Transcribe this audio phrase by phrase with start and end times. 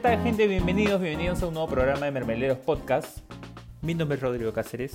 [0.00, 0.46] ¿qué tal gente?
[0.46, 3.18] Bienvenidos, bienvenidos a un nuevo programa de Mermeleros Podcast.
[3.82, 4.94] Mi nombre es Rodrigo Cáceres.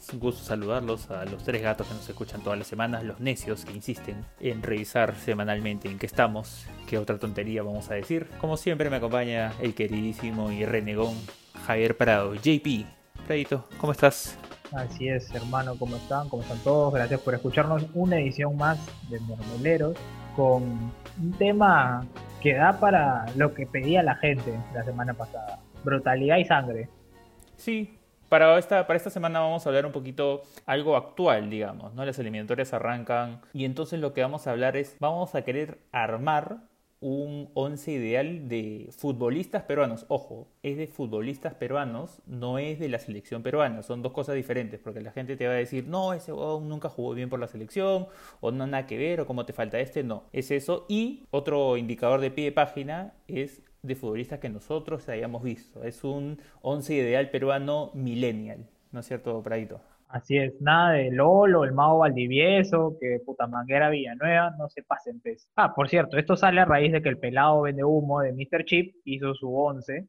[0.00, 3.18] Es un gusto saludarlos a los tres gatos que nos escuchan todas las semanas, los
[3.18, 8.28] necios que insisten en revisar semanalmente en qué estamos, qué otra tontería vamos a decir.
[8.40, 11.16] Como siempre me acompaña el queridísimo y renegón
[11.66, 12.86] Javier Prado, JP.
[13.26, 14.38] Pradito, ¿cómo estás?
[14.70, 16.28] Así es, hermano, ¿cómo están?
[16.28, 16.94] ¿Cómo están todos?
[16.94, 18.78] Gracias por escucharnos una edición más
[19.10, 19.96] de Mermeleros
[20.36, 22.04] con un tema
[22.40, 25.60] que da para lo que pedía la gente la semana pasada.
[25.84, 26.88] Brutalidad y sangre.
[27.56, 32.04] Sí, para esta, para esta semana vamos a hablar un poquito algo actual, digamos, ¿no?
[32.04, 36.60] Las eliminatorias arrancan y entonces lo que vamos a hablar es, vamos a querer armar
[37.02, 40.06] un once ideal de futbolistas peruanos.
[40.08, 43.82] Ojo, es de futbolistas peruanos, no es de la selección peruana.
[43.82, 47.12] Son dos cosas diferentes, porque la gente te va a decir, no, ese nunca jugó
[47.12, 48.06] bien por la selección,
[48.40, 50.04] o no nada que ver, o cómo te falta este.
[50.04, 50.86] No, es eso.
[50.88, 55.82] Y otro indicador de pie de página es de futbolistas que nosotros hayamos visto.
[55.82, 58.68] Es un once ideal peruano millennial.
[58.92, 59.80] ¿No es cierto, Pradito?
[60.12, 65.20] Así es, nada de Lolo, el Mago Valdivieso, que puta manguera Villanueva, no se pasen
[65.20, 65.48] pez.
[65.56, 68.66] Ah, por cierto, esto sale a raíz de que el pelado vende humo de Mr.
[68.66, 70.06] Chip hizo su once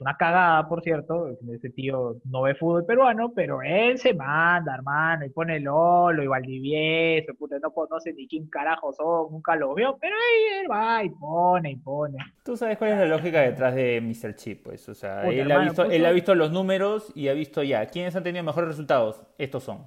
[0.00, 5.26] una cagada, por cierto, ese tío no ve fútbol peruano, pero él se manda, hermano,
[5.26, 9.98] y pone Lolo y Valdivieso, puta, no conoce ni quién carajo son, nunca lo vio,
[10.00, 12.16] pero ahí él va y pone y pone.
[12.42, 14.34] Tú sabes cuál es la lógica detrás de Mr.
[14.36, 17.62] Chip, pues, o sea, él, ha visto, él ha visto los números y ha visto
[17.62, 19.22] ya, ¿quiénes han tenido mejores resultados?
[19.36, 19.86] Estos son.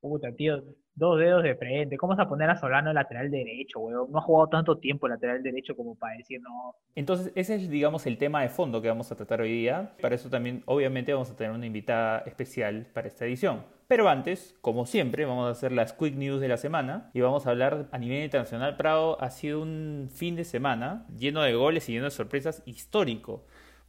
[0.00, 0.62] Puta, tío,
[0.98, 1.96] dos dedos de frente.
[1.96, 4.10] ¿Cómo vas a poner a Solano lateral derecho, weón?
[4.10, 6.74] No ha jugado tanto tiempo lateral derecho como para decir no.
[6.94, 9.92] Entonces, ese es, digamos, el tema de fondo que vamos a tratar hoy día.
[10.00, 13.62] Para eso también, obviamente, vamos a tener una invitada especial para esta edición.
[13.86, 17.46] Pero antes, como siempre, vamos a hacer las quick news de la semana y vamos
[17.46, 18.76] a hablar a nivel internacional.
[18.76, 23.46] Prado ha sido un fin de semana lleno de goles y lleno de sorpresas histórico,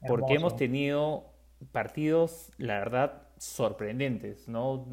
[0.07, 1.33] porque hemos tenido
[1.73, 4.85] partidos, la verdad, sorprendentes, ¿no?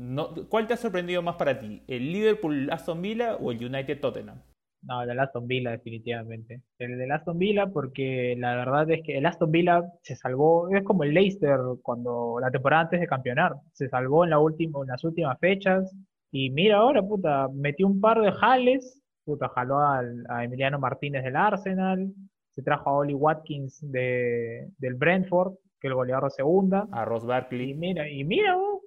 [0.49, 1.83] ¿Cuál te ha sorprendido más para ti?
[1.89, 4.41] ¿El Liverpool Aston Villa o el United Tottenham?
[4.83, 6.63] No, el Aston Villa definitivamente.
[6.79, 10.85] El del Aston Villa porque la verdad es que el Aston Villa se salvó, es
[10.85, 15.93] como el Leicester cuando la temporada antes de campeonar, se salvó en, las últimas fechas
[16.31, 21.25] y mira ahora, puta, metió un par de jales, puta, jaló al, a Emiliano Martínez
[21.25, 22.13] del Arsenal,
[22.55, 25.55] se trajo a Oli Watkins de, del Brentford,
[25.87, 26.89] el goleador segunda.
[26.91, 27.71] A Ross Barkley.
[27.71, 28.81] Y mira, y mira, oh,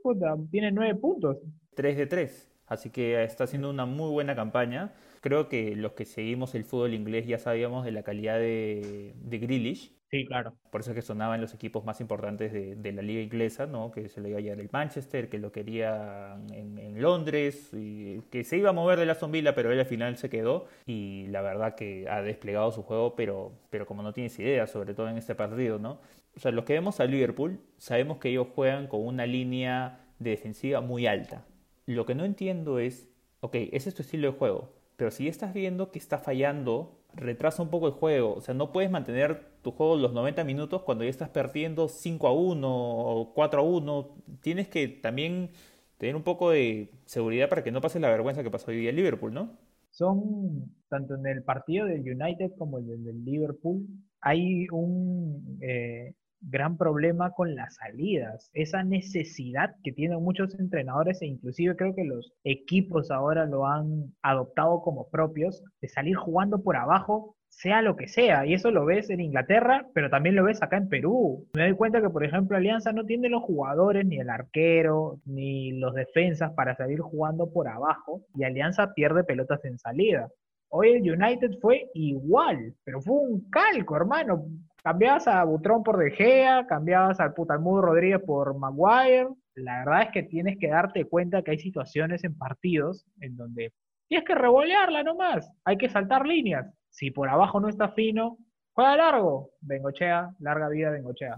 [0.52, 1.38] tiene nueve puntos.
[1.76, 2.52] Tres de tres.
[2.68, 4.94] Así que está haciendo una muy buena campaña.
[5.22, 9.40] Creo que los que seguimos el fútbol inglés ya sabíamos de la calidad de, de
[9.40, 10.00] Grealish.
[10.12, 10.56] Sí, claro.
[10.72, 13.92] Por eso es que sonaba en los equipos más importantes de, la liga inglesa, ¿no?
[13.92, 18.44] Que se le iba a llevar el Manchester, que lo quería en, Londres, y que
[18.44, 20.66] se iba a mover de la Villa, pero él al final se quedó.
[20.88, 24.96] Y la verdad que ha desplegado su juego, pero, pero como no tienes idea, sobre
[24.96, 26.00] todo en este partido, ¿no?
[26.40, 30.30] O sea, los que vemos a Liverpool, sabemos que ellos juegan con una línea de
[30.30, 31.46] defensiva muy alta.
[31.86, 33.10] Lo que no entiendo es,
[33.42, 37.62] ok, ese es tu estilo de juego, pero si estás viendo que está fallando, retrasa
[37.62, 38.36] un poco el juego.
[38.36, 42.26] O sea, no puedes mantener tu juego los 90 minutos cuando ya estás perdiendo 5
[42.26, 44.16] a 1 o 4 a 1.
[44.40, 45.50] Tienes que también
[45.98, 48.92] tener un poco de seguridad para que no pase la vergüenza que pasó hoy día
[48.92, 49.58] en Liverpool, ¿no?
[49.90, 53.86] Son, tanto en el partido del United como el del Liverpool,
[54.22, 61.28] hay un, eh, gran problema con las salidas, esa necesidad que tienen muchos entrenadores e
[61.28, 66.78] inclusive creo que los equipos ahora lo han adoptado como propios, de salir jugando por
[66.78, 70.62] abajo, sea lo que sea, y eso lo ves en Inglaterra, pero también lo ves
[70.62, 71.48] acá en Perú.
[71.54, 75.72] Me doy cuenta que, por ejemplo, Alianza no tiene los jugadores, ni el arquero, ni
[75.74, 80.30] los defensas para salir jugando por abajo, y Alianza pierde pelotas en salida.
[80.70, 84.46] Hoy el United fue igual, pero fue un calco, hermano.
[84.90, 89.28] Cambiabas a Butrón por De Gea, cambiabas al Putalmudo Rodríguez por Maguire.
[89.54, 93.72] La verdad es que tienes que darte cuenta que hay situaciones en partidos en donde
[94.08, 95.48] tienes que revolearla nomás.
[95.64, 96.74] Hay que saltar líneas.
[96.90, 98.40] Si por abajo no está fino,
[98.74, 99.52] juega largo.
[99.62, 101.38] Bengochea, larga vida Bengochea.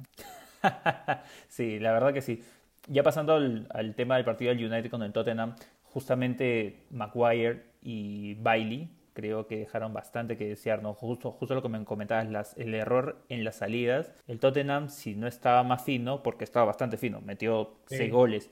[1.49, 2.41] sí, la verdad que sí.
[2.87, 8.35] Ya pasando al, al, tema del partido del United con el Tottenham, justamente Maguire y
[8.35, 10.93] Bailey creo que dejaron bastante que desear, ¿no?
[10.93, 14.13] Justo, justo lo que me comentabas, las, el error en las salidas.
[14.27, 18.51] El Tottenham, si no estaba más fino, porque estaba bastante fino, metió 6 goles,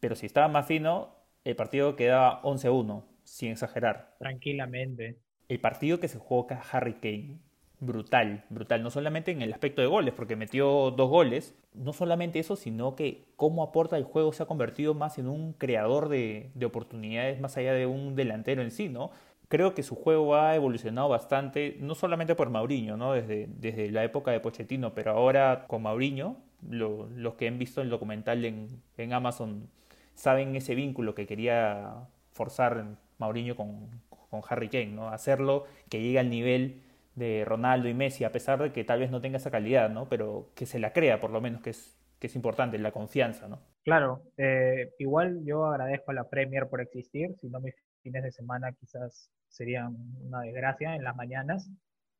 [0.00, 1.14] pero si estaba más fino,
[1.44, 4.14] el partido quedaba 11-1, sin exagerar.
[4.18, 5.18] Tranquilamente.
[5.48, 7.38] El partido que se jugó Harry Kane,
[7.80, 12.38] brutal, brutal, no solamente en el aspecto de goles, porque metió dos goles, no solamente
[12.38, 16.50] eso, sino que cómo aporta el juego se ha convertido más en un creador de,
[16.54, 19.10] de oportunidades más allá de un delantero en sí, ¿no?
[19.50, 23.14] Creo que su juego ha evolucionado bastante, no solamente por Mauriño, ¿no?
[23.14, 27.90] desde, desde la época de Pochettino, pero ahora con Mauriño, los que han visto el
[27.90, 29.68] documental en, en, Amazon
[30.14, 31.94] saben ese vínculo que quería
[32.32, 32.84] forzar
[33.18, 33.88] Mauriño con,
[34.30, 35.08] con Harry Kane, ¿no?
[35.08, 36.82] hacerlo que llegue al nivel
[37.16, 40.08] de Ronaldo y Messi, a pesar de que tal vez no tenga esa calidad, ¿no?
[40.08, 43.48] pero que se la crea por lo menos, que es, que es importante, la confianza.
[43.48, 43.58] ¿no?
[43.82, 47.74] Claro, eh, igual yo agradezco a la Premier por existir, si no mis
[48.04, 51.70] fines de semana quizás serían una desgracia en las mañanas,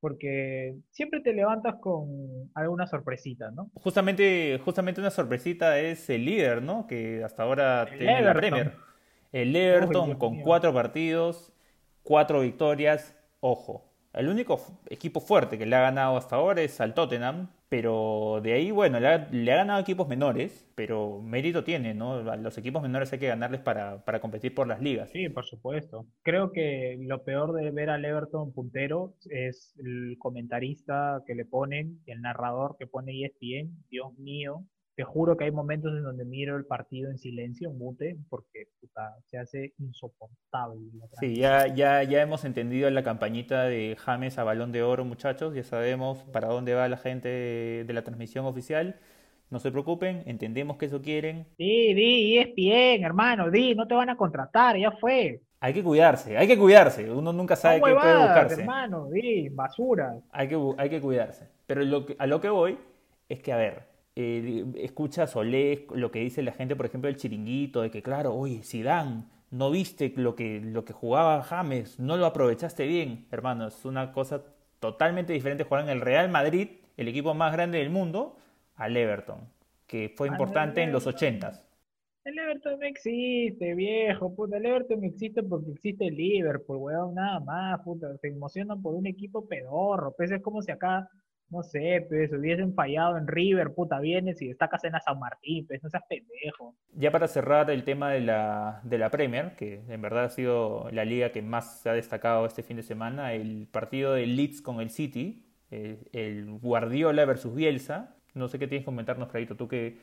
[0.00, 3.70] porque siempre te levantas con alguna sorpresita, ¿no?
[3.74, 6.86] Justamente, justamente una sorpresita es el líder, ¿no?
[6.86, 8.72] Que hasta ahora tiene la Premier.
[9.32, 11.52] El Everton con cuatro partidos,
[12.02, 13.86] cuatro victorias, ojo.
[14.12, 18.52] El único equipo fuerte que le ha ganado hasta ahora es al Tottenham, pero de
[18.52, 22.20] ahí, bueno, le ha, ganado equipos menores, pero mérito tiene, ¿no?
[22.36, 25.08] Los equipos menores hay que ganarles para, para, competir por las ligas.
[25.12, 26.04] Sí, por supuesto.
[26.22, 32.00] Creo que lo peor de ver al Everton puntero es el comentarista que le ponen,
[32.06, 33.84] el narrador que pone ESPN.
[33.88, 34.64] Dios mío,
[35.00, 38.66] te juro que hay momentos en donde miro el partido en silencio, en mute, porque
[39.24, 40.78] se hace insoportable.
[41.18, 45.54] Sí, ya, ya, ya hemos entendido la campañita de James a balón de oro, muchachos.
[45.54, 47.30] Ya sabemos para dónde va la gente
[47.86, 48.96] de, la transmisión oficial.
[49.48, 51.46] No se preocupen, entendemos que eso quieren.
[51.56, 55.40] Sí, di, es bien, hermano, di, no te van a contratar, ya fue.
[55.60, 57.10] Hay que cuidarse, hay que cuidarse.
[57.10, 58.60] Uno nunca sabe qué puede buscarse.
[58.60, 60.18] hermano, di, basura.
[60.30, 61.48] Hay que, hay que cuidarse.
[61.66, 62.78] Pero lo a lo que voy
[63.30, 63.89] es que, a ver,
[64.20, 68.02] eh, escuchas o lees lo que dice la gente, por ejemplo, el chiringuito, de que
[68.02, 73.26] claro, oye, Zidane, no viste lo que, lo que jugaba James, no lo aprovechaste bien,
[73.30, 74.44] hermano, es una cosa
[74.78, 78.36] totalmente diferente jugar en el Real Madrid, el equipo más grande del mundo,
[78.76, 79.40] al Everton,
[79.86, 81.66] que fue importante en los ochentas.
[82.24, 87.40] El Everton no existe, viejo, puta, el Everton existe porque existe el Liverpool, weón, nada
[87.40, 91.08] más, puta, se emocionan por un equipo pedorro, pues es como si acá
[91.50, 95.66] no sé, pues hubiesen fallado en River, puta, vienes y destacas en a San Martín,
[95.66, 96.74] pues no seas pendejo.
[96.94, 100.88] Ya para cerrar el tema de la, de la Premier, que en verdad ha sido
[100.92, 104.62] la liga que más se ha destacado este fin de semana, el partido de Leeds
[104.62, 108.16] con el City, el, Guardiola versus Bielsa.
[108.34, 109.98] No sé qué tienes que comentarnos, Fradito, tú que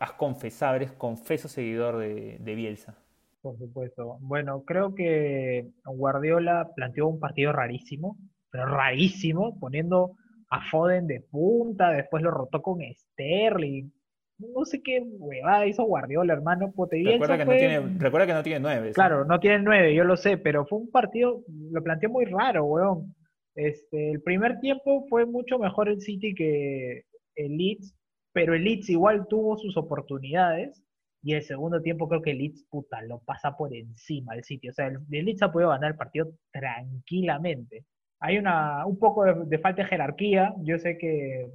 [0.00, 2.96] has confesado, eres confeso seguidor de, de Bielsa.
[3.42, 4.18] Por supuesto.
[4.20, 8.16] Bueno, creo que Guardiola planteó un partido rarísimo,
[8.50, 10.16] pero rarísimo, poniendo
[10.50, 13.90] a Foden de punta, después lo rotó con Sterling.
[14.38, 16.66] No sé qué huevada hizo Guardiola, hermano.
[16.66, 18.92] recuerda, que no tiene, recuerda que no tiene nueve.
[18.92, 22.64] Claro, no tiene nueve, yo lo sé, pero fue un partido, lo planteó muy raro,
[22.64, 23.14] weón.
[23.54, 27.04] Este, el primer tiempo fue mucho mejor el City que
[27.36, 27.94] el Leeds,
[28.32, 30.82] pero el Leeds igual tuvo sus oportunidades.
[31.22, 34.70] Y el segundo tiempo creo que el Leeds, puta, lo pasa por encima del City.
[34.70, 37.84] O sea, el, el Leeds ha podido ganar el partido tranquilamente
[38.20, 40.54] hay una, un poco de, falta de jerarquía.
[40.58, 41.50] Yo sé que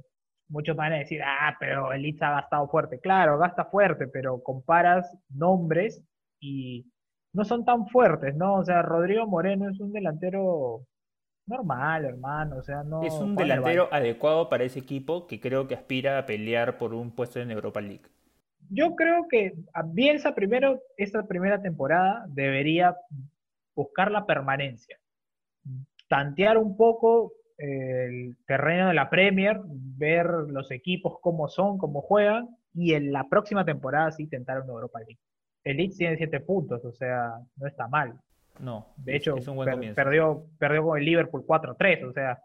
[0.48, 2.98] muchos van a decir, ah, pero el Leeds ha gastado fuerte.
[2.98, 6.02] Claro, gasta fuerte, pero comparas nombres
[6.40, 6.90] y
[7.32, 8.54] no son tan fuertes, ¿no?
[8.54, 10.84] O sea, Rodrigo Moreno es un delantero
[11.46, 12.56] normal, hermano.
[12.56, 13.04] O sea, no.
[13.04, 17.12] Es un delantero adecuado para ese equipo que creo que aspira a pelear por un
[17.12, 18.06] puesto en Europa League.
[18.68, 22.96] Yo creo que a Bielsa primero, esta primera temporada, debería
[23.76, 24.98] buscar la permanencia
[26.08, 32.48] tantear un poco el terreno de la Premier, ver los equipos cómo son, cómo juegan,
[32.74, 35.18] y en la próxima temporada sí tentar una Europa League.
[35.64, 38.14] El Leeds tiene siete puntos, o sea, no está mal.
[38.60, 39.36] No, de hecho,
[39.94, 42.38] perdió, perdió con el Liverpool 4-3, o sea,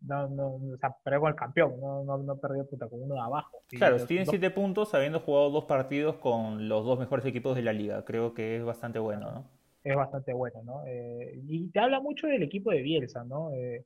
[0.00, 3.14] no, no, o sea, perdió con el campeón, no, no, no perdió puta, con uno
[3.14, 3.58] de abajo.
[3.68, 7.72] Claro, tiene siete puntos habiendo jugado dos partidos con los dos mejores equipos de la
[7.72, 9.57] liga, creo que es bastante bueno, ¿no?
[9.84, 10.84] Es bastante bueno, ¿no?
[10.86, 13.52] Eh, y te habla mucho del equipo de Bielsa, ¿no?
[13.52, 13.84] Eh,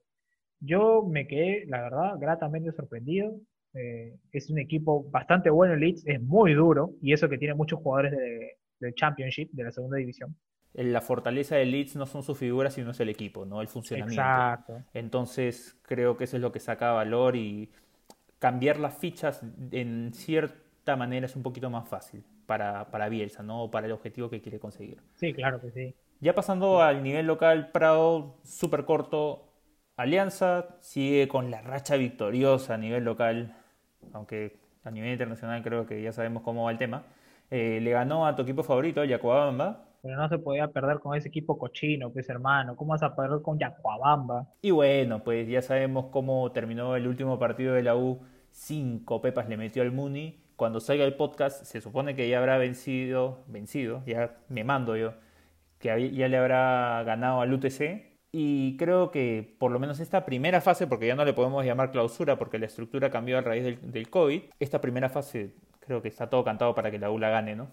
[0.61, 3.35] yo me quedé, la verdad, gratamente sorprendido.
[3.75, 7.55] Eh, es un equipo bastante bueno, el Leeds es muy duro, y eso que tiene
[7.55, 10.37] muchos jugadores de, del Championship, de la segunda división.
[10.75, 13.61] La fortaleza del Leeds no son sus figuras, sino es el equipo, ¿no?
[13.61, 14.23] El funcionamiento.
[14.23, 14.83] Exacto.
[14.95, 17.71] Entonces, creo que eso es lo que saca valor y
[18.39, 23.71] cambiar las fichas en cierta manera es un poquito más fácil para, para Bielsa, ¿no?
[23.71, 24.99] Para el objetivo que quiere conseguir.
[25.15, 25.95] Sí, claro que sí.
[26.21, 29.49] Ya pasando al nivel local, Prado, súper corto.
[29.97, 33.57] Alianza sigue con la racha victoriosa a nivel local,
[34.13, 37.05] aunque a nivel internacional creo que ya sabemos cómo va el tema.
[37.51, 39.85] Eh, le ganó a tu equipo favorito, Yacuabamba.
[40.01, 42.77] Pero no se podía perder con ese equipo cochino, pues hermano.
[42.77, 44.49] ¿Cómo vas a perder con Yacuabamba?
[44.63, 48.21] Y bueno, pues ya sabemos cómo terminó el último partido de la U.
[48.51, 52.57] Cinco pepas le metió al Muni cuando salga el podcast, se supone que ya habrá
[52.57, 55.15] vencido, vencido, ya me mando yo,
[55.81, 58.21] que ya le habrá ganado al UTC.
[58.31, 61.91] Y creo que por lo menos esta primera fase, porque ya no le podemos llamar
[61.91, 65.51] clausura porque la estructura cambió a raíz del, COVID, esta primera fase
[65.81, 67.67] creo que está todo cantado para que la U la gane, ¿no?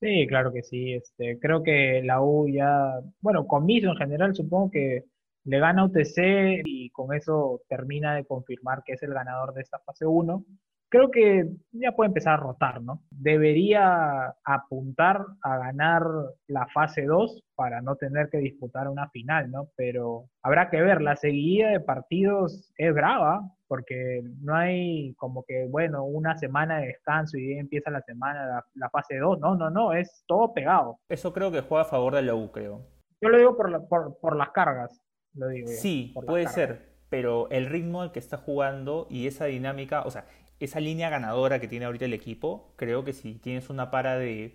[0.00, 0.94] Sí, claro que sí.
[0.94, 5.04] Este, creo que la U ya, bueno, con Miso en general, supongo que
[5.44, 9.78] le gana UTC y con eso termina de confirmar que es el ganador de esta
[9.78, 10.44] fase 1
[10.92, 13.02] creo que ya puede empezar a rotar, ¿no?
[13.10, 16.04] Debería apuntar a ganar
[16.48, 19.68] la fase 2 para no tener que disputar una final, ¿no?
[19.74, 25.66] Pero habrá que ver, la seguida de partidos es brava, porque no hay como que,
[25.66, 29.94] bueno, una semana de descanso y empieza la semana, la, fase 2, no, no, no,
[29.94, 30.98] es todo pegado.
[31.08, 32.86] Eso creo que juega a favor de la U, creo.
[33.22, 35.00] Yo lo digo por, por, por las cargas,
[35.32, 35.68] lo digo.
[35.68, 40.26] Sí, puede ser, pero el ritmo al que está jugando y esa dinámica, o sea,
[40.64, 44.54] esa línea ganadora que tiene ahorita el equipo, creo que si tienes una para de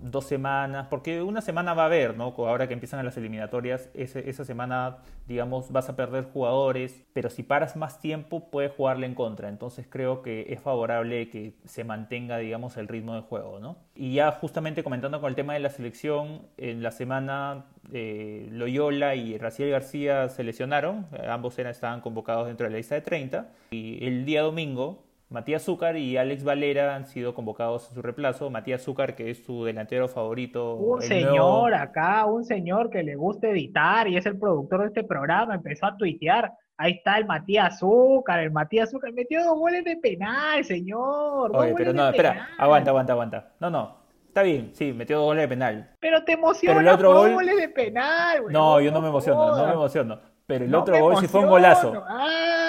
[0.00, 2.34] dos semanas, porque una semana va a haber, ¿no?
[2.38, 7.76] Ahora que empiezan las eliminatorias, esa semana, digamos, vas a perder jugadores, pero si paras
[7.76, 9.48] más tiempo, puedes jugarle en contra.
[9.48, 13.76] Entonces creo que es favorable que se mantenga, digamos, el ritmo de juego, ¿no?
[13.94, 19.14] Y ya justamente comentando con el tema de la selección, en la semana eh, Loyola
[19.14, 23.50] y Raciel García se lesionaron, ambos eran, estaban convocados dentro de la lista de 30,
[23.70, 28.50] y el día domingo Matías Zúcar y Alex Valera han sido convocados a su reemplazo.
[28.50, 30.74] Matías Zúcar, que es su delantero favorito.
[30.74, 35.04] Un señor acá, un señor que le gusta editar y es el productor de este
[35.04, 36.52] programa, empezó a tuitear.
[36.76, 41.50] Ahí está el Matías Zúcar, el Matías Zúcar metió dos goles de penal, señor.
[41.54, 43.52] Oye, pero no, espera, aguanta, aguanta, aguanta.
[43.60, 45.90] No, no, Está bien, sí, metió dos goles de penal.
[46.00, 47.34] Pero te emociona pero el otro gol...
[47.34, 48.50] goles de penal, güey.
[48.54, 50.20] No, yo no me emociono, no me emociono.
[50.52, 52.04] Pero el otro gol sí fue un golazo.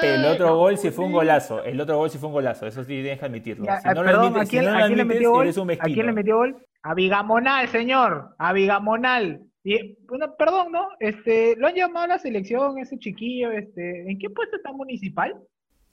[0.02, 1.62] El otro gol sí fue un golazo.
[1.64, 2.66] El otro gol sí fue un golazo.
[2.66, 3.66] Eso sí tienes que admitirlo.
[3.66, 5.50] si no perdón, ¿a quién, le metió gol?
[5.50, 6.66] ¿A quién le metió gol?
[6.82, 8.36] A Vigamonal, señor.
[8.38, 9.42] A Vigamonal.
[9.66, 10.88] Y, bueno, perdón, ¿no?
[10.98, 15.36] Este, lo han llamado a la selección, ese chiquillo, este, ¿en qué puesto está municipal?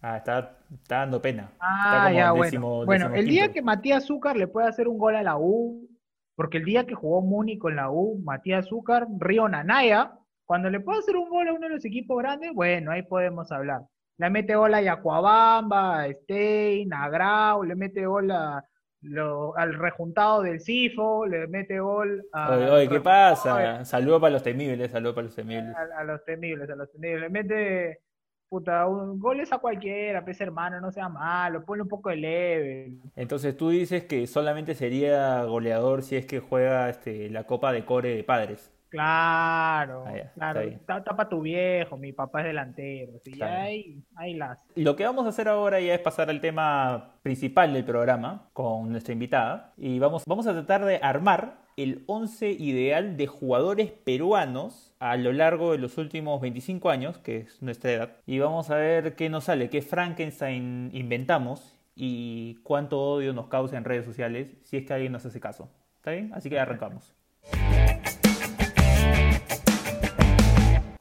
[0.00, 1.52] Ah, está, está dando pena.
[1.60, 2.84] Ah, ya, bueno.
[2.84, 5.88] bueno, el día que Matías Zúcar le puede hacer un gol a la U,
[6.34, 10.12] porque el día que jugó Muni con la U, Matías Zúcar, Río Nanaya,
[10.50, 13.52] cuando le puedo hacer un gol a uno de los equipos grandes, bueno, ahí podemos
[13.52, 13.82] hablar.
[14.18, 20.60] Le mete gol a Yacuabamba, a Stein, a Grau, le mete gol al rejuntado del
[20.60, 22.56] CIFO, le mete gol a...
[22.56, 23.84] Oye, oye ¿qué pasa?
[23.84, 25.72] Saludos para los temibles, saludos para los temibles.
[25.96, 27.20] A, los temibles, a los temibles.
[27.20, 28.00] Le mete,
[28.48, 32.96] puta, un, goles a cualquiera, pese hermano, no sea malo, ponle un poco de leve.
[33.14, 37.84] Entonces tú dices que solamente sería goleador si es que juega este, la Copa de
[37.84, 38.72] Core de Padres.
[38.90, 40.62] Claro, ah, claro.
[40.84, 43.12] Tapa tu viejo, mi papá es delantero.
[43.24, 43.40] ¿sí?
[43.40, 44.66] ahí, las.
[44.74, 48.90] Lo que vamos a hacer ahora ya es pasar al tema principal del programa con
[48.90, 49.72] nuestra invitada.
[49.76, 55.32] Y vamos, vamos a tratar de armar el 11 ideal de jugadores peruanos a lo
[55.32, 58.16] largo de los últimos 25 años, que es nuestra edad.
[58.26, 63.76] Y vamos a ver qué nos sale, qué Frankenstein inventamos y cuánto odio nos causa
[63.76, 65.70] en redes sociales si es que alguien nos hace caso.
[65.96, 66.32] ¿Está bien?
[66.34, 67.14] Así que arrancamos.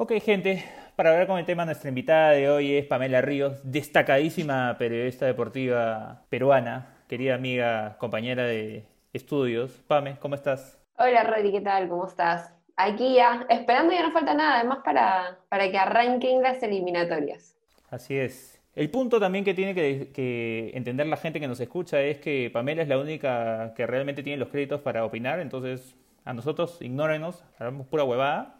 [0.01, 0.63] Ok, gente,
[0.96, 6.22] para hablar con el tema, nuestra invitada de hoy es Pamela Ríos, destacadísima periodista deportiva
[6.29, 9.72] peruana, querida amiga, compañera de estudios.
[9.88, 10.79] Pame, ¿cómo estás?
[10.98, 11.89] Hola, Rodri, ¿qué tal?
[11.89, 12.56] ¿Cómo estás?
[12.77, 17.58] Aquí ya, esperando ya no falta nada, además para, para que arranquen las eliminatorias.
[17.89, 18.62] Así es.
[18.75, 22.50] El punto también que tiene que, que, entender la gente que nos escucha es que
[22.53, 27.44] Pamela es la única que realmente tiene los créditos para opinar, entonces a nosotros ignórenos,
[27.58, 28.59] hablamos pura huevada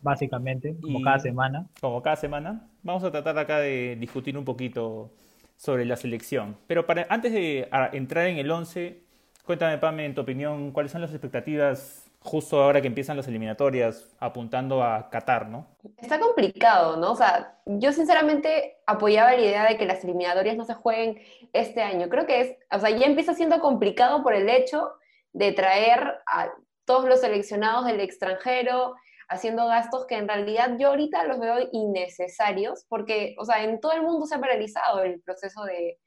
[0.00, 1.66] básicamente, como cada semana.
[1.80, 2.68] Como cada semana.
[2.82, 5.10] Vamos a tratar acá de discutir un poquito
[5.56, 6.56] sobre la selección.
[6.66, 9.02] Pero para, antes de entrar en el 11,
[9.44, 14.08] cuéntame, Pame, en tu opinión, cuáles son las expectativas justo ahora que empiezan las eliminatorias,
[14.18, 15.66] apuntando a Qatar, ¿no?
[15.96, 17.12] Está complicado, ¿no?
[17.12, 21.20] O sea, yo sinceramente apoyaba la idea de que las eliminatorias no se jueguen
[21.52, 22.08] este año.
[22.08, 24.92] Creo que es, o sea, ya empieza siendo complicado por el hecho
[25.32, 26.50] de traer a
[26.84, 28.94] todos los seleccionados del extranjero,
[29.28, 33.92] haciendo gastos que en realidad yo ahorita los veo innecesarios, porque, o sea, en todo
[33.92, 35.98] el mundo se ha paralizado el proceso de,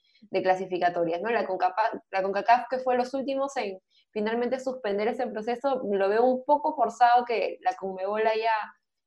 [0.44, 1.32] clasificatorias, ¿no?
[1.32, 3.80] La CONCACAF, la CONCACAF que fue los últimos en
[4.12, 8.54] finalmente suspender ese proceso, lo veo un poco forzado que la CONMEBOL haya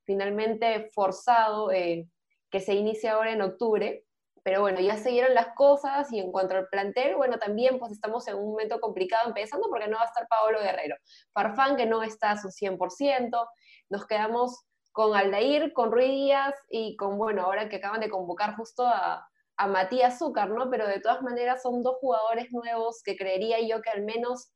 [0.05, 2.09] finalmente forzado eh,
[2.51, 4.05] que se inicie ahora en octubre,
[4.43, 7.93] pero bueno, ya se dieron las cosas y en cuanto al plantel, bueno, también pues
[7.93, 10.97] estamos en un momento complicado empezando porque no va a estar Paolo Guerrero,
[11.33, 13.49] Farfán que no está a su 100%,
[13.91, 14.65] nos quedamos
[14.95, 19.29] con Aldair, con Ruiz Díaz y con, bueno, ahora que acaban de convocar justo a,
[19.69, 20.69] Matías Zúcar, ¿no?
[20.69, 24.53] Pero de todas maneras son dos jugadores nuevos que creería yo que al menos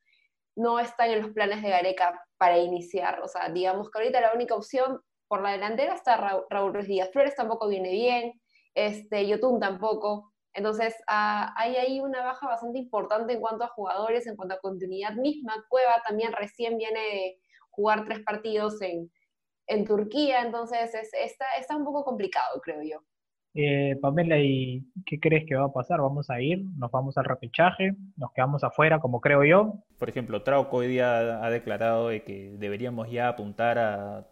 [0.57, 3.21] no están en los planes de Gareca para iniciar.
[3.23, 6.17] O sea, digamos que ahorita la única opción por la delantera está
[6.51, 7.11] Raúl Ruiz Díaz.
[7.13, 8.33] Flores tampoco viene bien,
[8.75, 10.33] este, Yotun tampoco.
[10.53, 14.61] Entonces, ah, hay ahí una baja bastante importante en cuanto a jugadores, en cuanto a
[14.61, 15.65] continuidad misma.
[15.69, 17.39] Cueva también recién viene de
[17.71, 19.11] jugar tres partidos en,
[19.69, 23.03] en Turquía, entonces está, está un poco complicado, creo yo.
[23.55, 26.01] Eh, Pamela, ¿y qué crees que va a pasar?
[26.01, 26.65] ¿Vamos a ir?
[26.77, 27.93] ¿Nos vamos al repechaje?
[28.17, 29.75] ¿Nos quedamos afuera, como creo yo?
[29.99, 34.27] Por ejemplo, Trauco hoy día ha declarado de que deberíamos ya apuntar a,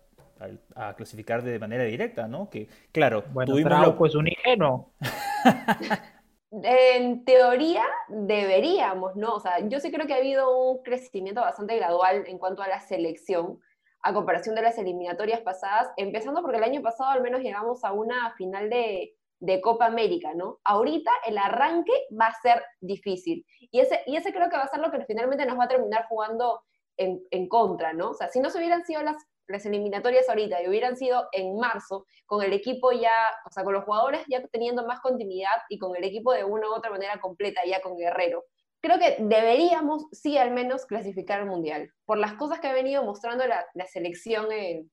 [0.97, 2.50] clasificar de manera directa, ¿no?
[2.50, 4.93] Que, claro, bueno, Trauco es un ingenuo.
[6.50, 9.35] en teoría deberíamos, ¿no?
[9.35, 12.69] O sea, yo sí creo que ha habido un crecimiento bastante gradual en cuanto a
[12.69, 13.61] la selección
[14.06, 17.90] a comparación de las eliminatorias pasadas, empezando porque el año pasado al menos llegamos a
[17.90, 19.12] una final de,
[19.62, 20.60] Copa América, ¿no?
[20.64, 23.44] Ahorita el arranque va a ser difícil.
[23.70, 26.62] Y ese, creo que va a ser lo que finalmente nos va a terminar jugando
[26.96, 28.10] en, en contra, ¿no?
[28.10, 29.16] O sea, si no se hubieran sido las,
[29.48, 33.12] las eliminatorias ahorita y hubieran sido en marzo, con el equipo ya,
[33.44, 36.68] o sea, con los jugadores ya teniendo más continuidad y con el equipo de una
[36.68, 38.44] u otra manera completa, ya con Guerrero,
[38.80, 43.02] creo que deberíamos, sí, al menos clasificar al Mundial, por las cosas que ha venido
[43.02, 44.47] mostrando la, selección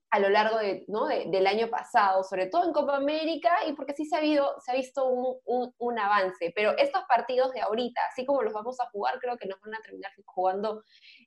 [0.09, 1.07] a lo largo de, ¿no?
[1.07, 4.71] del año pasado, sobre todo en Copa América, y porque sí se ha, habido, se
[4.71, 6.51] ha visto un, un, avance.
[6.55, 9.75] Pero estos partidos de ahorita, así como los vamos a jugar, creo que nos van
[9.75, 10.83] a terminar jugando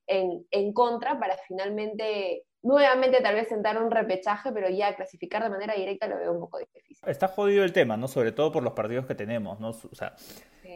[0.06, 5.50] en, en contra para finalmente nuevamente tal vez sentar un repechaje, pero ya clasificar de
[5.50, 6.96] manera directa lo veo un poco difícil.
[7.06, 8.08] Está jodido el tema, ¿no?
[8.08, 9.68] Sobre todo por los partidos que tenemos, ¿no?
[9.68, 10.16] O sea,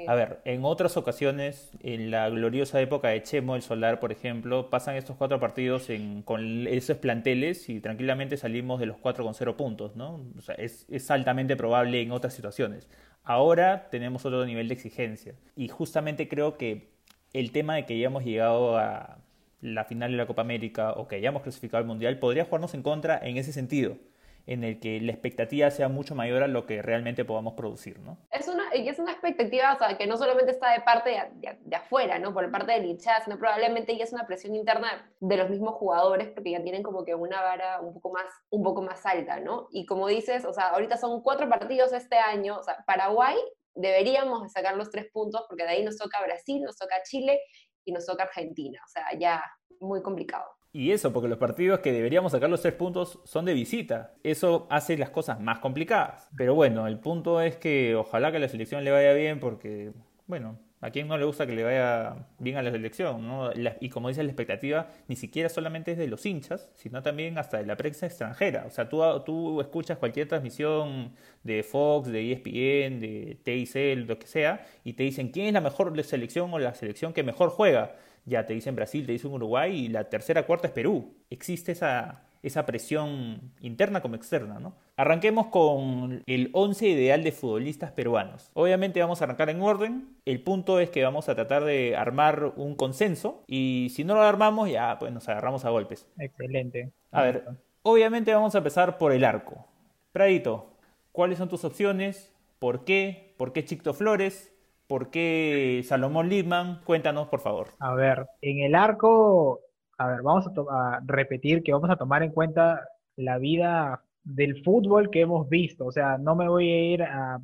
[0.06, 4.70] a ver, en otras ocasiones, en la gloriosa época de Chemo, el Solar, por ejemplo,
[4.70, 5.88] pasan estos cuatro partidos
[6.24, 10.24] con esos planteles y tranquilamente salimos de los cuatro con cero puntos, ¿no?
[10.36, 12.88] O sea, es altamente probable en otras situaciones.
[13.22, 16.90] Ahora tenemos otro nivel de exigencia y justamente creo que
[17.32, 19.18] el tema de que hayamos llegado a
[19.60, 22.82] la final de la Copa América o que hayamos clasificado al Mundial podría jugarnos en
[22.82, 23.96] contra en ese sentido
[24.46, 28.18] en el que la expectativa sea mucho mayor a lo que realmente podamos producir, ¿no?
[28.30, 32.18] Es una, es una expectativa o sea, que no solamente está de parte de, afuera,
[32.18, 32.32] ¿no?
[32.32, 36.28] Por parte del hinchada, sino probablemente ya es una presión interna de los mismos jugadores
[36.28, 39.68] porque ya tienen como que una vara un poco más, un poco más alta, ¿no?
[39.70, 43.36] Y como dices, o sea, ahorita son cuatro partidos este año, Paraguay
[43.74, 47.40] deberíamos sacar los tres puntos porque de ahí nos toca Brasil, nos toca Chile
[47.84, 49.42] y nos toca Argentina, o sea, ya
[49.80, 50.44] muy complicado.
[50.72, 54.14] Y eso, porque los partidos que deberíamos sacar los tres puntos son de visita.
[54.22, 56.28] Eso hace las cosas más complicadas.
[56.36, 59.92] Pero bueno, el punto es que ojalá que la selección le vaya bien porque,
[60.28, 63.50] bueno, a quien no le gusta que le vaya bien a la selección, ¿no?
[63.80, 67.58] y como dice la expectativa, ni siquiera solamente es de los hinchas, sino también hasta
[67.58, 68.64] de la prensa extranjera.
[68.66, 74.26] O sea, tú, tú escuchas cualquier transmisión de Fox, de ESPN, de TIC, lo que
[74.26, 77.96] sea, y te dicen quién es la mejor selección o la selección que mejor juega
[78.24, 81.14] ya te dicen Brasil, te dicen Uruguay y la tercera, cuarta es Perú.
[81.30, 84.74] Existe esa, esa presión interna como externa, ¿no?
[84.96, 88.50] Arranquemos con el 11 ideal de futbolistas peruanos.
[88.54, 90.16] Obviamente vamos a arrancar en orden.
[90.24, 94.22] El punto es que vamos a tratar de armar un consenso y si no lo
[94.22, 96.06] armamos ya pues nos agarramos a golpes.
[96.18, 96.92] Excelente.
[97.10, 97.44] A ver,
[97.82, 99.66] obviamente vamos a empezar por el arco.
[100.12, 100.76] Pradito,
[101.12, 102.32] ¿cuáles son tus opciones?
[102.58, 103.34] ¿Por qué?
[103.36, 104.52] ¿Por qué Chicto Flores?
[104.90, 106.80] ¿Por qué Salomón Lipman?
[106.82, 107.68] Cuéntanos, por favor.
[107.78, 109.60] A ver, en el arco,
[109.96, 115.08] a ver, vamos a, repetir que vamos a tomar en cuenta la vida del fútbol
[115.08, 115.86] que hemos visto.
[115.86, 117.38] O sea, no me voy a ir a,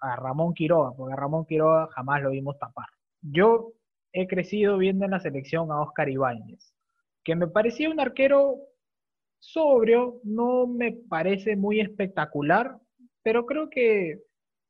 [0.00, 2.86] a Ramón Quiroga, porque a Ramón Quiroga jamás lo vimos tapar.
[3.22, 3.72] Yo
[4.12, 6.72] he crecido viendo en la selección a Oscar Ibáñez,
[7.24, 8.54] que me parecía un arquero
[9.40, 12.76] sobrio, no me parece muy espectacular,
[13.24, 14.27] pero creo que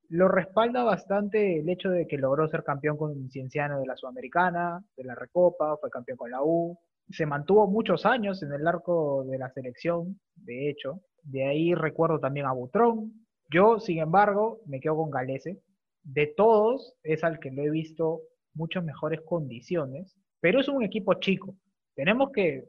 [0.09, 4.83] lo respalda bastante el hecho de que logró ser campeón con Cienciano de la Sudamericana,
[4.97, 6.79] de la Recopa, fue campeón con la U,
[7.11, 11.01] se mantuvo muchos años en el arco de la selección, de hecho.
[11.23, 13.27] De ahí recuerdo también a Butrón.
[13.51, 15.61] Yo, sin embargo, me quedo con Galese.
[16.03, 18.23] De todos, es al que lo he visto
[18.55, 21.55] muchas mejores condiciones, pero es un equipo chico.
[21.95, 22.65] Tenemos que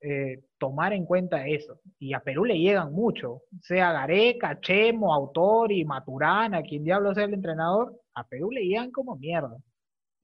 [0.00, 1.80] eh, tomar en cuenta eso.
[1.98, 7.24] Y a Perú le llegan mucho, sea Gareca, Chemo, Autor y Maturana, quien diablo sea
[7.24, 9.56] el entrenador, a Perú le llegan como mierda.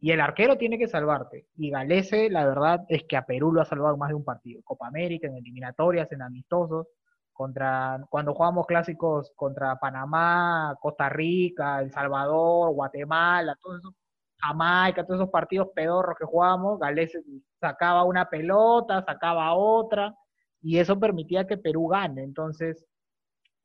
[0.01, 1.47] Y el arquero tiene que salvarte.
[1.57, 4.61] Y Galese, la verdad es que a Perú lo ha salvado más de un partido.
[4.65, 6.89] Copa América, en eliminatorias, en amistosos,
[7.33, 13.95] contra, cuando jugamos clásicos contra Panamá, Costa Rica, El Salvador, Guatemala, todos esos
[14.43, 17.17] Jamaica, todos esos partidos pedorros que jugábamos, Gales
[17.61, 20.17] sacaba una pelota, sacaba otra,
[20.61, 22.23] y eso permitía que Perú gane.
[22.23, 22.85] Entonces,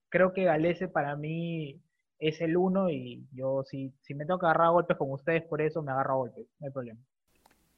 [0.09, 1.81] creo que Galese para mí
[2.19, 5.61] es el uno y yo si, si me tengo que agarrar golpes con ustedes por
[5.61, 6.99] eso, me agarro golpes, no hay problema.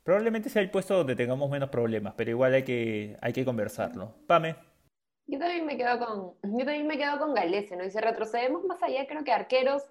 [0.04, 4.16] Probablemente sea el puesto donde tengamos menos problemas, pero igual hay que, hay que conversarlo.
[4.28, 4.56] Pame.
[5.28, 7.84] Yo también me quedo con, yo también me quedo con Galese, ¿no?
[7.84, 9.84] Y si retrocedemos más allá, creo que arqueros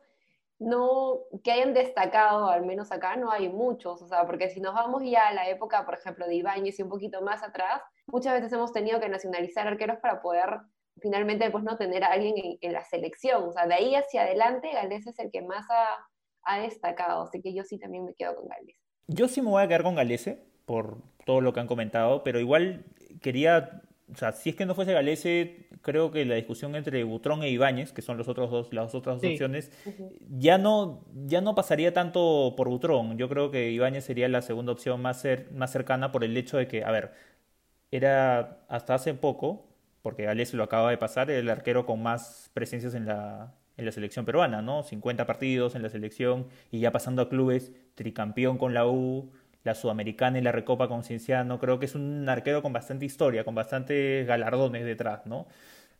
[0.59, 4.75] no, que hayan destacado, al menos acá, no hay muchos, o sea, porque si nos
[4.75, 8.35] vamos ya a la época, por ejemplo, de Ibáñez y un poquito más atrás, muchas
[8.35, 10.61] veces hemos tenido que nacionalizar arqueros para poder
[11.01, 14.73] finalmente pues no tener a alguien en, la selección, o sea, de ahí hacia adelante
[14.73, 16.07] Galese es el que más ha,
[16.43, 18.81] ha, destacado, así que yo sí también me quedo con Galese.
[19.07, 22.41] Yo sí me voy a quedar con Galese, por todo lo que han comentado, pero
[22.41, 22.85] igual
[23.23, 27.43] quería o sea, si es que no fuese Galese, creo que la discusión entre Butrón
[27.43, 29.71] e Ibáñez, que son los otros dos, las otras dos opciones,
[30.31, 33.19] ya, no, ya no pasaría tanto por Butrón.
[33.19, 36.67] Yo creo que Ibáñez sería la segunda opción más, más cercana por el hecho de
[36.69, 37.13] que, a ver,
[37.91, 39.67] era hasta hace poco,
[40.03, 43.93] porque Galese lo acaba de pasar, el arquero con más presencias en la, en la
[43.93, 44.83] selección peruana, ¿no?
[44.83, 49.31] 50 partidos en la selección y ya pasando a clubes, tricampeón con la U,
[49.65, 51.59] la Sudamericana y la Recopa con Cienciano.
[51.59, 55.47] Creo que es un arquero con bastante historia, con bastantes galardones detrás, ¿no?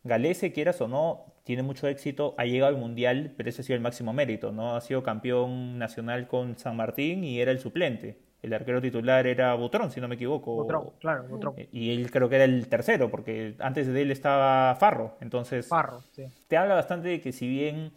[0.03, 3.75] Galese, quieras o no, tiene mucho éxito, ha llegado al Mundial, pero ese ha sido
[3.75, 4.75] el máximo mérito, ¿no?
[4.75, 8.17] Ha sido campeón nacional con San Martín y era el suplente.
[8.41, 10.55] El arquero titular era Butrón, si no me equivoco.
[10.55, 11.55] Butrón, claro, Butrón.
[11.73, 15.17] Y él creo que era el tercero, porque antes de él estaba Farro.
[15.19, 16.23] Entonces, Farro, sí.
[16.47, 17.91] te habla bastante de que si bien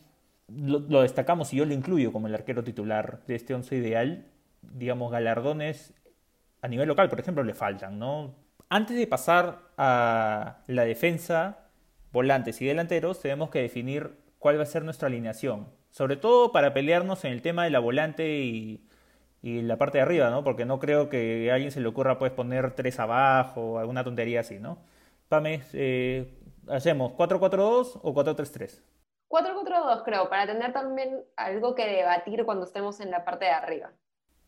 [0.48, 4.24] lo, lo destacamos y yo lo incluyo como el arquero titular de este once ideal,
[4.62, 5.94] digamos, galardones
[6.62, 8.34] a nivel local, por ejemplo, le faltan, ¿no?
[8.68, 11.68] Antes de pasar a la defensa,
[12.12, 15.68] volantes y delanteros, tenemos que definir cuál va a ser nuestra alineación.
[15.90, 18.88] Sobre todo para pelearnos en el tema de la volante y,
[19.42, 20.44] la parte de arriba, ¿no?
[20.44, 24.04] Porque no creo que a alguien se le ocurra pues poner tres abajo o alguna
[24.04, 24.78] tontería así, ¿no?
[25.28, 26.32] Pame, eh,
[26.68, 28.82] ¿hacemos 4-4-2 o 4-3-3?
[29.28, 33.90] 4-4-2 creo, para tener también algo que debatir cuando estemos en la parte de arriba.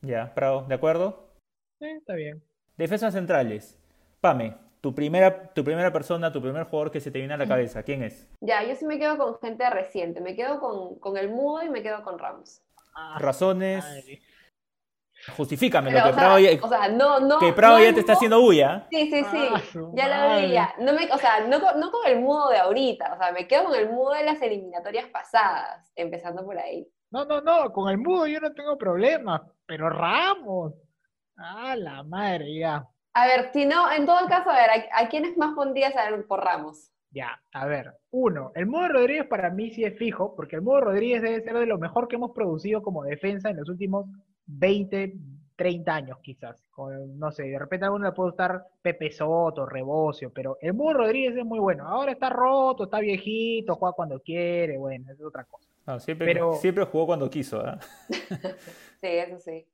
[0.05, 1.31] Ya, Prado, ¿de acuerdo?
[1.79, 2.43] Sí, está bien.
[2.77, 3.79] Defensas centrales.
[4.21, 7.49] Pame, tu primera, tu primera persona, tu primer jugador que se te viene a la
[7.49, 8.29] cabeza, ¿quién es?
[8.41, 10.21] Ya, yo sí me quedo con gente reciente.
[10.21, 12.61] Me quedo con, el Mudo y me quedo con Ramos.
[12.95, 13.83] Ah, Razones.
[15.39, 18.43] Justifícame lo que Prado ya, o sea, no, no, que Prado ya te está haciendo
[18.43, 18.87] bulla.
[18.91, 19.49] Sí, sí, sí.
[19.51, 19.63] Ah,
[19.95, 20.75] ya lo vi, ya.
[20.81, 23.15] No me, o sea, no, no con el mudo de ahorita.
[23.15, 26.87] O sea, me quedo con el mudo de las eliminatorias pasadas, empezando por ahí.
[27.15, 30.75] No, no, no, con el mudo yo no tengo problema, pero Ramos.
[31.37, 32.89] Ah, la madre, ya.
[33.13, 36.27] A ver, si no, en todo caso, a ver, ¿a, quiénes más pondrías a ver
[36.27, 36.91] por Ramos?
[37.13, 40.81] Ya, a ver, uno, el Mudo Rodríguez para mí sí es fijo, porque el Mudo
[40.81, 44.07] Rodríguez debe ser de lo mejor que hemos producido como defensa en los últimos
[44.47, 45.15] 20,
[45.55, 46.61] 30 años quizás.
[47.15, 50.95] no sé, de repente a alguno le puede gustar Pepe Soto, Rebocio, pero el Mudo
[50.95, 51.87] Rodríguez es muy bueno.
[51.87, 57.07] Ahora está roto, está viejito, juega cuando quiere, bueno, es otra cosa siempre, siempre jugó
[57.07, 57.79] cuando quiso, ¿eh?
[59.01, 59.67] sí, eso sí.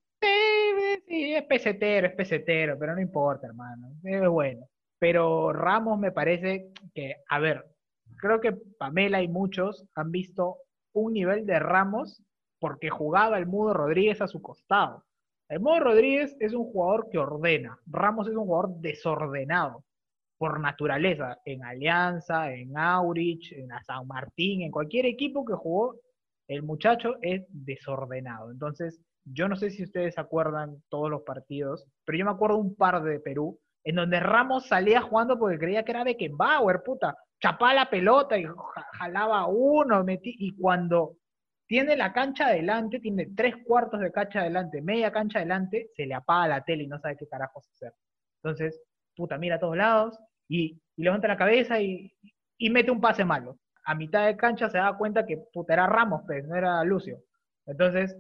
[1.07, 3.93] Sí, es pesetero, es pesetero, pero no importa, hermano.
[4.05, 4.69] Es bueno.
[4.99, 7.65] Pero Ramos me parece que, a ver,
[8.17, 10.59] creo que Pamela y muchos han visto
[10.93, 12.23] un nivel de Ramos
[12.59, 15.05] porque jugaba el Mudo Rodríguez a su costado.
[15.49, 17.79] El Mudo Rodríguez es un jugador que ordena.
[17.87, 19.85] Ramos es un jugador desordenado
[20.41, 26.01] por naturaleza, en Alianza, en Aurich, en San Martín, en cualquier equipo que jugó,
[26.49, 28.51] el muchacho es desordenado.
[28.51, 32.75] Entonces, yo no sé si ustedes acuerdan todos los partidos, pero yo me acuerdo un
[32.75, 37.75] par de Perú, en donde Ramos salía jugando porque creía que era Beckenbauer, puta, chapaba
[37.75, 38.47] la pelota y
[38.95, 41.19] jalaba uno, metí, y cuando
[41.67, 46.15] tiene la cancha adelante, tiene tres cuartos de cancha adelante, media cancha adelante, se le
[46.15, 47.93] apaga la tele y no sabe qué carajos hacer.
[48.43, 48.81] Entonces,
[49.15, 50.19] puta, mira a todos lados,
[50.51, 52.13] y, levanta la cabeza y,
[52.59, 53.59] mete un pase malo.
[53.85, 57.23] A mitad de cancha se da cuenta que puta, era Ramos, pues, no era Lucio.
[57.67, 58.19] Entonces,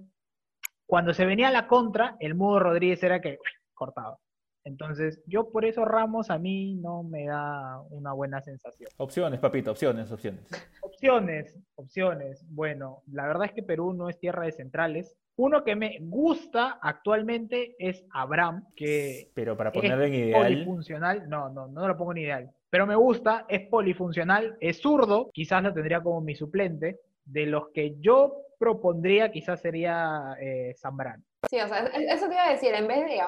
[0.86, 3.38] cuando se venía la contra, el mudo Rodríguez era que
[3.74, 4.16] cortaba.
[4.64, 8.88] Entonces, yo por eso Ramos a mí no me da una buena sensación.
[8.96, 10.46] Opciones, papito, opciones, opciones.
[10.82, 12.46] Opciones, opciones.
[12.48, 15.16] Bueno, la verdad es que Perú no es tierra de centrales.
[15.40, 21.48] Uno que me gusta actualmente es Abraham, que pero para ponerlo en ideal, polifuncional, no,
[21.48, 25.72] no, no lo pongo en ideal, pero me gusta, es polifuncional, es zurdo, quizás lo
[25.72, 27.00] tendría como mi suplente.
[27.24, 31.24] De los que yo propondría, quizás sería eh, Zambrano.
[31.48, 33.20] Sí, o sea, eso te iba a decir, en vez de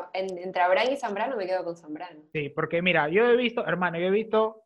[0.42, 2.20] entre Abraham y Zambrano, me quedo con Zambrano.
[2.35, 4.64] Sí, porque mira, yo he visto, hermano, yo he visto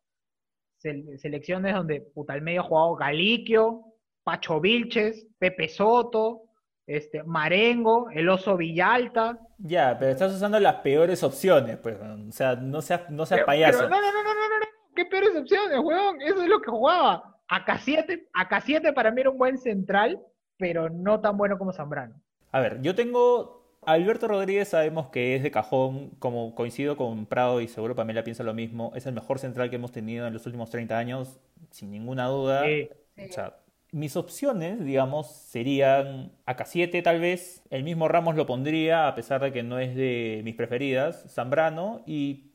[0.79, 3.85] selecciones donde puta el medio ha jugado Galiquio,
[4.23, 6.46] Pacho Vilches, Pepe Soto,
[6.87, 9.37] este, Marengo, el oso Villalta.
[9.59, 13.83] Ya, pero estás usando las peores opciones, pues, o sea, no seas, no seas payaso.
[13.83, 16.21] no, no, no, no, no, no, ¿qué peores opciones, weón?
[16.21, 17.37] Eso es lo que jugaba.
[17.49, 20.19] AK7, AK7 para mí era un buen central,
[20.57, 22.15] pero no tan bueno como Zambrano.
[22.51, 27.61] A ver, yo tengo Alberto Rodríguez sabemos que es de cajón, como coincido con Prado
[27.61, 30.45] y seguro Pamela piensa lo mismo, es el mejor central que hemos tenido en los
[30.45, 31.39] últimos 30 años,
[31.71, 32.63] sin ninguna duda.
[32.65, 32.89] Sí.
[33.17, 33.57] O sea,
[33.97, 39.51] mis opciones, digamos, serían AK7 tal vez, el mismo Ramos lo pondría, a pesar de
[39.51, 42.51] que no es de mis preferidas, Zambrano, y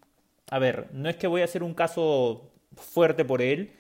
[0.51, 3.73] a ver, no es que voy a hacer un caso fuerte por él,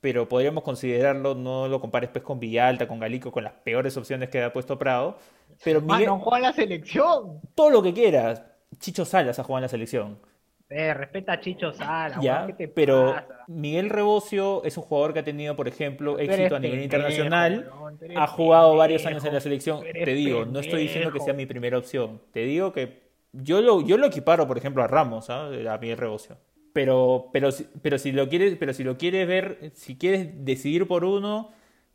[0.00, 4.30] pero podríamos considerarlo, no lo compares pues con Villalta, con Galico, con las peores opciones
[4.30, 5.18] que ha puesto Prado,
[5.62, 7.42] pero Miguel, Mano, juega la selección.
[7.54, 8.42] todo lo que quieras,
[8.78, 10.18] Chicho Salas ha jugado en la selección.
[10.70, 13.44] Eh, respeta a Chicho Sala, Ya, weón, ¿qué te pero pasa?
[13.48, 17.66] Miguel Rebocio es un jugador que ha tenido, por ejemplo, éxito a nivel pendejo, internacional.
[18.16, 19.82] Ha jugado varios años en la selección.
[20.04, 22.20] Te digo, no estoy diciendo que sea mi primera opción.
[22.32, 25.46] Te digo que yo lo, yo lo equiparo, por ejemplo, a Ramos, ¿ah?
[25.48, 26.36] a Miguel Rebocio.
[26.72, 30.86] Pero, pero, si- pero si lo quieres, pero si lo quieres ver, si quieres decidir
[30.86, 31.50] por uno,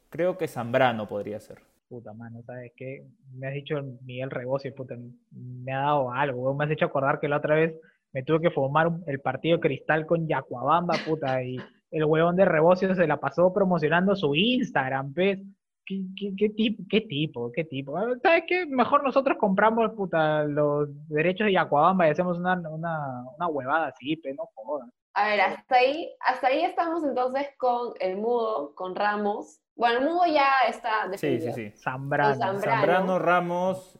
[0.10, 1.60] creo que Zambrano podría ser.
[1.88, 3.06] Puta mano, ¿sabes qué?
[3.34, 4.96] Me has dicho Miguel Rebocio, puta,
[5.32, 7.76] me ha dado algo, me has hecho acordar que la otra vez
[8.16, 11.58] me tuve que fumar un- el partido cristal con Yacuabamba, puta, y
[11.92, 15.40] el huevón de Rebocio se la pasó promocionando su Instagram, ¿ves?
[15.86, 17.98] ¿Qué, qué, qué tipo, qué tipo, qué tipo?
[17.98, 18.66] Ah, ¿Sabes qué?
[18.66, 24.16] Mejor nosotros compramos, puta, los derechos de Yacuabamba y hacemos una, una, una huevada así,
[24.16, 24.90] pero no jodas.
[25.14, 29.60] A ver, hasta ahí, hasta ahí estamos entonces con el mudo, con Ramos.
[29.76, 31.54] Bueno, el mudo ya está Sí, definido.
[31.54, 31.78] sí, sí.
[31.78, 32.36] Zambrano.
[32.36, 32.62] Zambrano.
[32.78, 34.00] Zambrano, Ramos,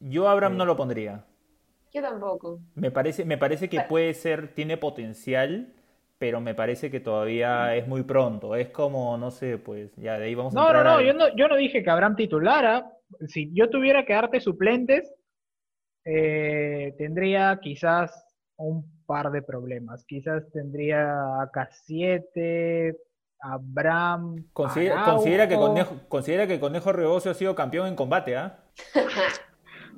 [0.00, 0.58] yo a Abraham Sí.
[0.58, 1.24] no lo pondría.
[1.96, 2.60] Yo tampoco.
[2.74, 5.72] Me parece, me parece que puede ser, tiene potencial,
[6.18, 8.54] pero me parece que todavía es muy pronto.
[8.54, 11.14] Es como, no sé, pues ya de ahí vamos a No, no, entrar no, yo
[11.14, 12.92] no, yo no dije que Abraham titulara.
[13.28, 15.10] Si yo tuviera que darte suplentes,
[16.04, 18.12] eh, tendría quizás
[18.56, 20.04] un par de problemas.
[20.04, 21.08] Quizás tendría
[21.40, 22.94] a K7,
[23.40, 25.12] Abraham, Considera, Araujo.
[25.14, 28.58] considera que Conejo, considera que Conejo Rebocio ha sido campeón en combate, ¿ah?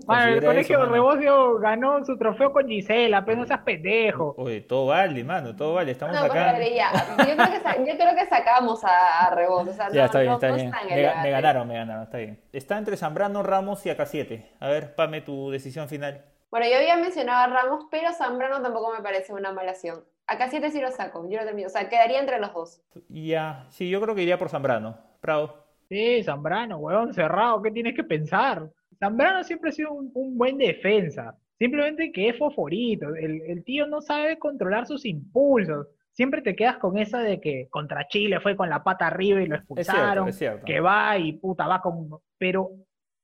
[0.06, 0.87] Bueno, el colegio.
[0.87, 4.34] Rebocio ganó su trofeo con Gisela, pero no seas pendejo.
[4.38, 5.92] Oye, todo vale, mano, todo vale.
[5.92, 6.52] Estamos No, pues acá.
[6.52, 6.90] Rodri, ya.
[7.18, 9.68] Yo creo que, sa- yo creo que sacamos a, a Rebot.
[9.68, 10.68] O sea, Ya, no, está bien, no- está no bien.
[10.68, 12.40] está Me, ganaron, me ganaron, está bien.
[12.52, 14.44] Está entre Zambrano, Ramos y AK7.
[14.61, 16.24] A ver, Pame, tu decisión final.
[16.50, 20.04] Bueno, yo había mencionado a Ramos, pero Zambrano tampoco me parece una mala opción.
[20.26, 21.66] Acá 7 sí lo saco, yo lo termino.
[21.66, 22.80] O sea, quedaría entre los dos.
[23.08, 24.98] Ya, sí, yo creo que iría por Zambrano.
[25.20, 25.66] Prado.
[25.90, 28.70] Sí, Zambrano, huevón, cerrado, ¿qué tienes que pensar?
[28.98, 33.87] Zambrano siempre ha sido un, un buen defensa, simplemente que es foforito, el, el tío
[33.87, 38.56] no sabe controlar sus impulsos, siempre te quedas con esa de que contra Chile fue
[38.56, 40.64] con la pata arriba y lo Es cierto, expulsaron, es cierto.
[40.66, 42.08] que va y puta, va con...
[42.38, 42.70] Pero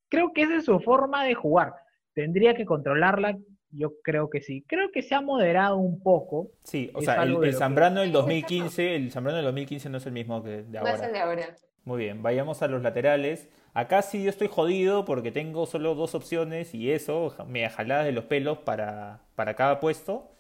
[0.09, 1.75] creo que esa es su forma de jugar,
[2.13, 3.37] tendría que controlarla,
[3.77, 7.25] yo creo que sí, creo que se ha moderado un poco, Sí, o es sea,
[7.25, 10.79] el, el Zambrano del 2015, el Zambrano del 2015 no es el mismo que de
[10.81, 11.07] No es ahora.
[11.09, 11.57] el de ahora.
[11.85, 13.51] Muy bien, vayamos a los laterales.
[13.75, 18.13] Acá sí yo estoy jodido porque tengo solo dos opciones y eso, me jaladas de
[18.13, 20.31] los pelos para, para cada puesto.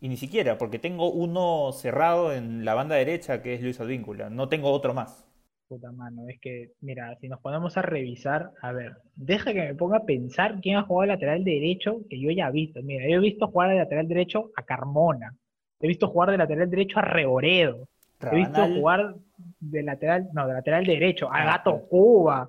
[0.00, 4.30] Y ni siquiera, porque tengo uno cerrado en la banda derecha que es Luis Advíncula.
[4.30, 5.26] No tengo otro más.
[5.68, 9.74] Puta mano, es que, mira, si nos ponemos a revisar, a ver, deja que me
[9.74, 12.80] ponga a pensar quién ha jugado lateral derecho que yo ya he visto.
[12.84, 15.34] Mira, yo he visto jugar de lateral derecho a Carmona,
[15.80, 17.88] he visto jugar de lateral derecho a Reboredo,
[18.30, 19.16] he visto jugar
[19.58, 21.80] de lateral, no, de lateral derecho a Ah, Gato.
[21.88, 22.48] Cuba,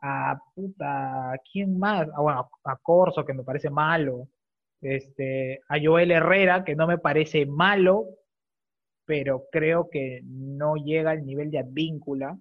[0.00, 2.08] a puta, ¿quién más?
[2.14, 4.28] Ah, bueno, a Corso, que me parece malo,
[4.80, 8.06] este, a Joel Herrera, que no me parece malo,
[9.04, 12.38] pero creo que no llega al nivel de Advíncula.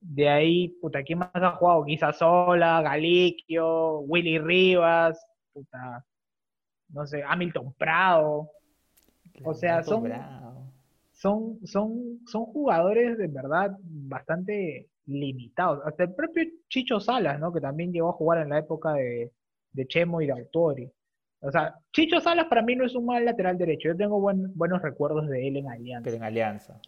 [0.00, 1.84] De ahí, puta, ¿quién más ha jugado?
[2.12, 6.04] Sola, Galiquio, Willy Rivas, puta,
[6.88, 8.50] no sé, Hamilton Prado.
[9.44, 10.10] O sea, son-.
[11.12, 15.80] Son, son, son jugadores de verdad bastante limitados.
[15.84, 17.52] Hasta el propio Chicho Salas, ¿no?
[17.52, 19.30] Que también llegó a jugar en la época de,
[19.72, 20.90] de Chemo y de Autori.
[21.42, 23.88] O sea, Chicho Salas para mí no es un mal lateral derecho.
[23.88, 26.04] Yo tengo buen- buenos recuerdos de él en Alianza.
[26.04, 26.80] Pero en Alianza.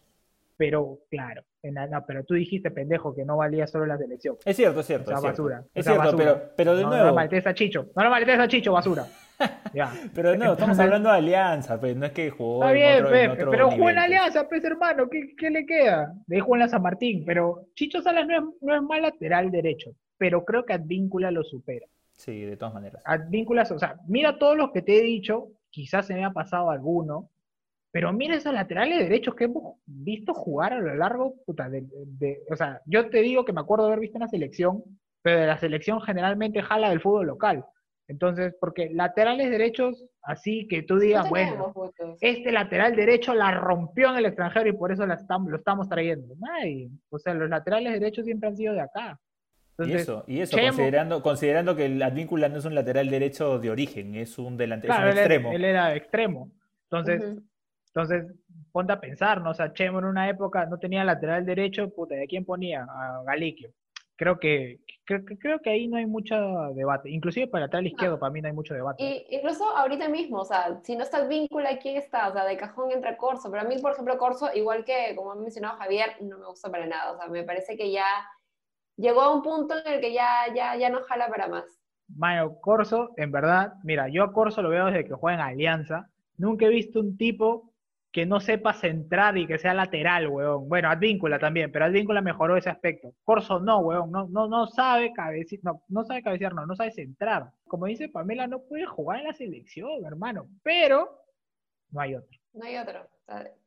[0.55, 4.37] Pero, claro, en no, pero tú dijiste, pendejo, que no valía solo la selección.
[4.45, 5.05] Es cierto, es cierto.
[5.05, 5.43] O sea, es cierto.
[5.43, 5.63] basura.
[5.73, 6.33] Es O sea, cierto, basura.
[6.35, 7.09] pero, pero de no, No nuevo.
[7.09, 7.87] lo maltes a Chicho.
[7.95, 9.05] No lo maltes a Chicho, basura.
[9.73, 9.91] Ya.
[10.13, 13.03] Pero de nuevo, estamos hablando de Alianza, pues, no es que jugó Está en bien,
[13.05, 14.05] otro, en Pepe, otro pero jugó en nivel, pues.
[14.05, 16.13] Alianza, pues hermano, ¿qué, qué le queda?
[16.27, 19.49] De jugó en la San Martín, pero Chicho Salas no es, no es mal lateral
[19.51, 21.85] derecho, pero creo que Advíncula lo supera.
[22.11, 23.01] Sí, de todas maneras.
[23.05, 26.69] Advíncula, o sea, mira todos los que te he dicho, quizás se me ha pasado
[26.69, 27.29] alguno,
[27.91, 32.41] pero mira esos laterales derechos que hemos visto jugar a lo largo, puta, de, de-
[32.51, 34.83] o sea, yo te digo que me acuerdo haber visto en la selección,
[35.23, 37.65] pero de la selección generalmente jala del fútbol local.
[38.07, 41.73] Entonces, porque laterales derechos, así que tú digas, No bueno,
[42.19, 45.87] este lateral derecho la rompió en el extranjero y por eso la estam- lo estamos
[45.87, 46.35] trayendo.
[46.39, 46.89] Nadie.
[47.09, 49.19] O sea, los laterales derechos siempre han sido de acá.
[49.79, 53.71] y eso, y eso considerando, considerando que el Advíncula no es un lateral derecho de
[53.71, 55.51] origen, es un delantero extremo.
[55.53, 56.51] Él, era extremo.
[56.83, 57.23] Entonces,
[57.87, 58.25] entonces,
[58.71, 59.51] ponte a pensar, ¿no?
[59.51, 62.83] O sea, Chemo en una época no tenía lateral derecho, puta, ¿de quién ponía?
[62.83, 63.71] A Galiquio.
[64.15, 66.35] Creo que, creo, que ahí no hay mucho
[66.75, 67.09] debate.
[67.09, 69.03] Inclusive para lateral izquierdo, para mí no hay mucho debate.
[69.03, 72.29] Y incluso ahorita mismo, o sea, si no está el vínculo, ¿quién está?
[72.29, 73.49] O sea, de cajón entra Corso.
[73.49, 76.69] Pero a mí, por ejemplo, Corso, igual que como ha mencionado Javier, no me gusta
[76.69, 77.11] para nada.
[77.11, 78.05] O sea, me parece que ya
[78.95, 81.65] llegó a un punto en el que ya, ya, ya no jala para más.
[82.07, 86.09] Mayo, Corso, en verdad, mira, yo a Corso lo veo desde que juega en Alianza.
[86.37, 87.72] Nunca he visto un tipo
[88.13, 90.69] que no sepa centrar y que sea lateral, weón.
[90.69, 93.15] Bueno, Advíncula también, pero Advíncula mejoró ese aspecto.
[93.23, 96.91] Corso no, weón, no, no, no sabe cabecear, no, no sabe cabecear, no, no sabe
[96.91, 97.49] centrar.
[97.67, 101.09] Como dice Pamela, no puede jugar en la selección, hermano, pero
[101.89, 102.39] no hay otro.
[102.53, 103.09] No hay otro.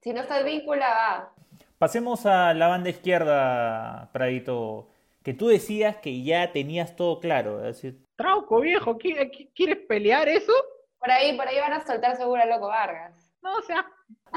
[0.00, 1.34] si no está Advíncula, va.
[1.78, 4.88] Pasemos a la banda izquierda, Pradito,
[5.24, 7.66] que tú decías que ya tenías todo claro.
[7.66, 8.06] Es decir...
[8.14, 10.52] Trauco, viejo, ¿quieres pelear eso?
[11.00, 13.34] Por ahí, por ahí van a soltar seguro a Loco Vargas.
[13.42, 13.62] No, o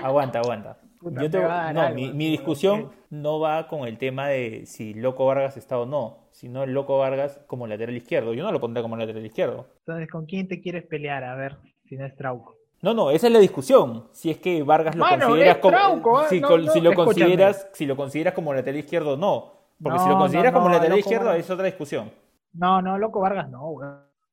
[0.03, 0.77] Aguanta, aguanta.
[1.01, 6.29] no, mi, discusión no va con el tema de si Loco Vargas está o no,
[6.31, 8.33] sino el Loco Vargas como lateral izquierdo.
[8.33, 9.67] Yo no lo pondré como lateral izquierdo.
[9.79, 11.23] Entonces, ¿con quién te quieres pelear?
[11.23, 11.57] A ver,
[11.87, 12.59] si no es Trauco.
[12.81, 14.05] No, no, esa es la discusión.
[14.11, 16.21] Si es que Vargas lo consideras como.
[16.21, 16.25] ¿eh?
[16.29, 16.39] si,
[16.79, 19.53] lo consideras, si lo consideras como lateral izquierdo, no.
[19.81, 22.11] Porque si lo consideras como lateral izquierdo, es otra discusión.
[22.53, 23.75] No, no, Loco Vargas no,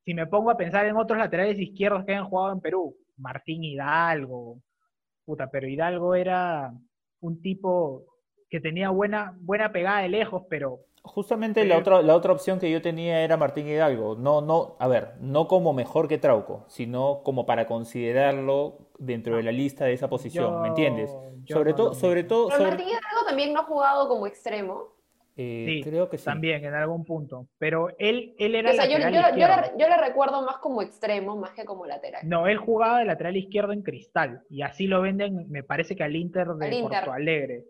[0.05, 3.65] Si me pongo a pensar en otros laterales izquierdos que han jugado en Perú, Martín
[3.65, 4.59] Hidalgo,
[5.27, 6.73] puta, pero Hidalgo era
[7.21, 8.05] un tipo
[8.49, 10.81] que tenía buena, buena pegada de lejos, pero...
[11.03, 14.17] Justamente la, otra, la otra opción que yo tenía era Martín Hidalgo.
[14.17, 19.45] No, no, a ver, no como mejor que Trauco, sino como para considerarlo dentro de
[19.45, 21.11] la lista de esa posición, ¿me entiendes?
[21.49, 24.96] sobre, todo, sobre todo, Pero Martín Hidalgo también no ha jugado como extremo.
[25.39, 27.47] Eh, sí, creo que También, en algún punto.
[27.59, 28.71] Pero él, él era.
[28.71, 32.23] O sea, yo, yo, le, recuerdo más como extremo, más que como lateral.
[32.27, 34.43] No, él jugaba de lateral izquierdo en cristal.
[34.49, 37.67] Y así lo venden, me parece que al Inter de Porto Alegre.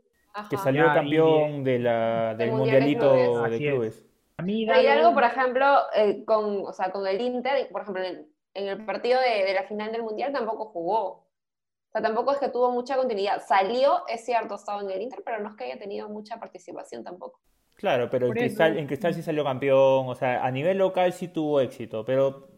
[0.48, 3.12] Que salió campeón de la, del Mundialito
[3.48, 4.04] de clubes.
[4.38, 8.28] A mí algo, por ejemplo, eh, con, o sea, con el Inter, por ejemplo, en,
[8.54, 11.04] el partido de, de la final del Mundial tampoco jugó.
[11.06, 13.42] O sea, tampoco es que tuvo mucha continuidad.
[13.44, 17.02] Salió, es cierto, estaba en el Inter, pero no es que haya tenido mucha participación
[17.02, 17.40] tampoco.
[17.76, 21.28] Claro, pero en Cristal, en Cristal sí salió campeón, o sea, a nivel local sí
[21.28, 22.48] tuvo éxito, pero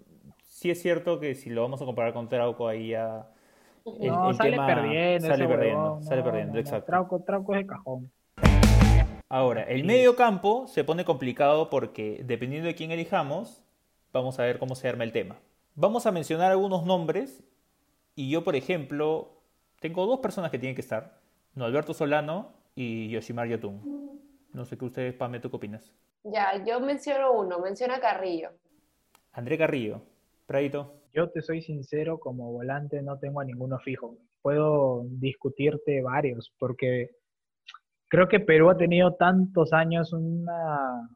[0.45, 3.27] sí es cierto que si lo vamos a comparar con Trauco ahí ya...
[3.85, 5.27] no, sale perdiendo.
[5.27, 6.87] Sale perdiendo, sale perdiendo, exacto.
[6.87, 8.11] Trauco, Trauco es de cajón.
[9.29, 13.63] Ahora, el medio campo se pone complicado porque dependiendo de quién elijamos,
[14.13, 15.37] vamos a ver cómo se arma el tema.
[15.75, 17.43] Vamos a mencionar algunos nombres
[18.15, 19.43] y yo, por ejemplo,
[19.81, 21.19] tengo dos personas que tienen que estar,
[21.57, 24.08] Alberto Solano y Yoshimar Yotun.
[24.53, 25.93] No sé qué ustedes, Pame, ¿tú qué opinas?
[26.25, 28.51] Ya, yo menciono uno, menciona Carrillo.
[29.33, 30.03] André Carrillo,
[30.47, 30.95] Pradito.
[31.13, 34.17] Yo te soy sincero, como volante no tengo a ninguno fijo.
[34.43, 37.11] Puedo discutirte varios, porque
[38.09, 41.09] creo que Perú ha tenido tantos años una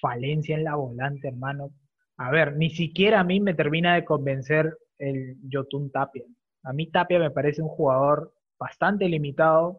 [0.00, 1.70] falencia en la volante, hermano.
[2.16, 6.24] A ver, ni siquiera a mí me termina de convencer el Yotun Tapia.
[6.64, 9.78] A mí Tapia me parece un jugador bastante limitado,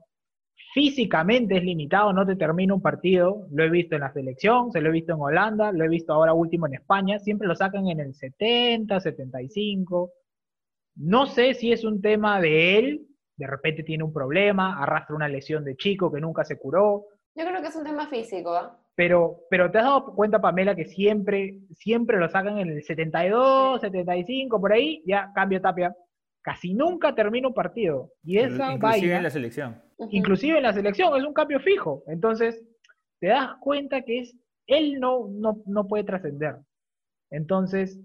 [0.74, 4.82] físicamente es limitado, no te termina un partido, lo he visto en la selección, se
[4.82, 7.88] lo he visto en Holanda, lo he visto ahora último en España, siempre lo sacan
[7.88, 10.12] en el 70, 75.
[10.96, 15.28] No sé si es un tema de él, de repente tiene un problema, arrastra una
[15.28, 17.06] lesión de chico que nunca se curó.
[17.36, 18.56] Yo creo que es un tema físico.
[18.56, 18.70] ¿eh?
[18.96, 23.82] Pero, pero te has dado cuenta, Pamela, que siempre, siempre lo sacan en el 72,
[23.82, 25.96] 75, por ahí, ya cambio tapia
[26.44, 28.12] casi nunca termina un partido.
[28.24, 29.82] Y esa inclusive en la selección.
[30.12, 32.04] Inclusive en la selección, es un cambio fijo.
[32.08, 32.62] Entonces,
[33.20, 34.36] te das cuenta que es,
[34.68, 35.30] él no,
[35.66, 36.58] no, puede trascender.
[37.32, 38.00] Entonces,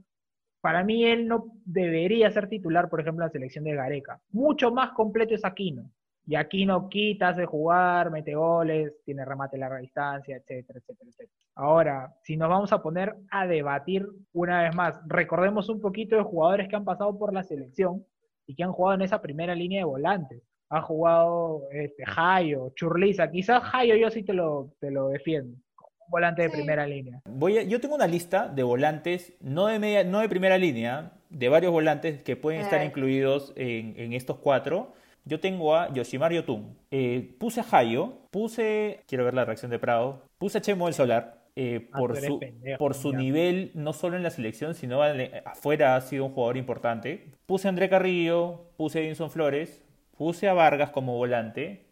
[0.60, 4.20] para mí él no debería ser titular, por ejemplo, en la selección de Gareca.
[4.30, 5.90] Mucho más completo es Aquino.
[6.24, 11.32] Y Aquino quita, hace jugar, mete goles, tiene remate a larga distancia, etcétera, etcétera, etcétera.
[11.54, 16.22] Ahora, si nos vamos a poner a debatir una vez más, recordemos un poquito de
[16.22, 18.04] jugadores que han pasado por la selección
[18.48, 20.42] y que han jugado en esa primera línea de volantes.
[20.70, 23.30] Ha jugado este, Jayo, Churliza.
[23.30, 25.56] Quizás Jayo yo sí te lo, te lo defiendo.
[25.56, 27.20] Un volante de primera línea.
[27.26, 31.48] Voy yo tengo una lista de volantes, no de, media, no de primera línea, de
[31.50, 34.94] varios volantes que pueden estar incluidos en, estos cuatro.
[35.26, 36.74] Yo tengo a Yoshimar Yotun.
[36.90, 40.94] Eh, puse a Hayo, puse, quiero ver la reacción de Prado, puse a Chemo del
[40.94, 42.38] Solar, eh, ah, por, su,
[42.78, 45.02] por su nivel, no solo en la selección, sino
[45.44, 47.32] afuera ha sido un jugador importante.
[47.46, 49.84] Puse a André Carrillo, puse a Edinson Flores,
[50.16, 51.90] puse a Vargas como volante,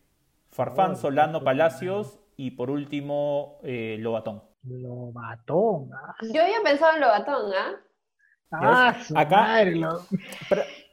[0.51, 4.45] Farfán, oh, Solano, Palacios y por último eh, Lobatón.
[4.63, 5.91] Lobatón.
[5.93, 7.75] Ah, Yo había pensado en Lobatón, ¿ah?
[8.53, 9.65] ah, su Acá-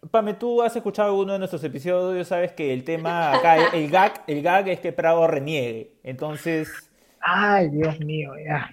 [0.09, 4.23] Pame, tú has escuchado alguno de nuestros episodios, sabes que el tema acá, el gag,
[4.25, 5.99] el gag es que Prado reniegue.
[6.03, 6.91] Entonces,
[7.25, 8.69] Ay, Dios mío, ya.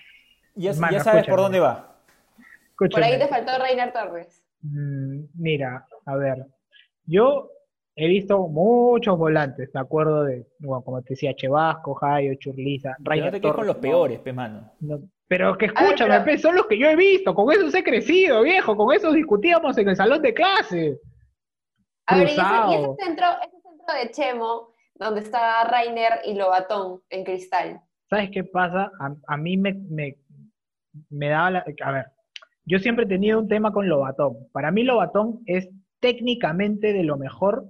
[0.54, 1.96] ya, Mano, ya sabes por dónde va.
[2.76, 4.42] Por ahí te faltó Reiner Torres.
[4.62, 6.46] Mm, Mira, a ver,
[7.04, 7.50] yo
[7.94, 13.02] he visto muchos volantes, me acuerdo de, bueno, como te decía, Chevasco, Jairo, Churliza, Que
[13.04, 14.72] Rainer no te quedes con Torres, los no, peores, pe mano.
[14.80, 14.98] no,
[15.28, 17.84] pero que ver, escúchame, pero- pe, son los que yo he visto, con esos he
[17.84, 20.98] crecido, viejo, con esos discutíamos en el salón de clase.
[22.06, 26.34] A ver, y ese, y ese centro, ese centro de Chemo, donde está Reiner y
[26.34, 27.80] Lobatón en cristal.
[28.10, 28.90] ¿Sabes qué pasa?
[29.00, 30.16] A, a mí me, me,
[31.08, 31.64] me daba la...
[31.82, 32.06] A ver,
[32.64, 34.48] yo siempre he tenido un tema con Lobatón.
[34.52, 37.66] Para mí Lobatón es técnicamente de lo mejor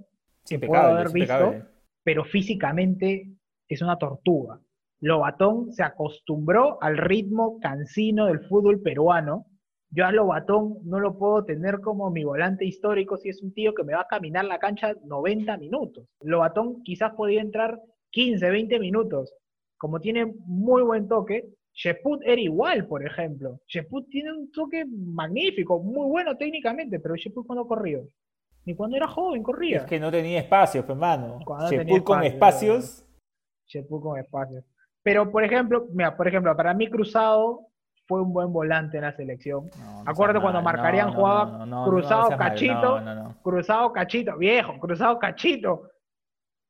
[0.47, 1.65] que puedo haber visto, impecable.
[2.03, 3.31] pero físicamente
[3.67, 4.59] es una tortuga.
[4.99, 9.45] Lobatón se acostumbró al ritmo cansino del fútbol peruano.
[9.89, 13.73] Yo a Lobatón no lo puedo tener como mi volante histórico si es un tío
[13.73, 16.07] que me va a caminar la cancha 90 minutos.
[16.21, 17.79] Lobatón quizás podía entrar
[18.11, 19.33] 15, 20 minutos.
[19.81, 23.61] Como tiene muy buen toque, Sheput era igual, por ejemplo.
[23.67, 28.03] Sheput tiene un toque magnífico, muy bueno técnicamente, pero Sheput cuando corrió.
[28.63, 29.77] Ni cuando era joven corría.
[29.77, 31.39] Es que no tenía espacios, pe mano.
[31.43, 33.07] Cuando no Sheput con espacio, espacios.
[33.65, 34.63] Sheput con espacio.
[35.01, 37.61] Pero, por ejemplo, mira, por ejemplo, para mí Cruzado
[38.07, 39.71] fue un buen volante en la selección.
[39.79, 43.01] No, no Acuérdate cuando Marcarían jugaba cruzado cachito.
[43.41, 45.89] Cruzado Cachito, viejo, Cruzado Cachito.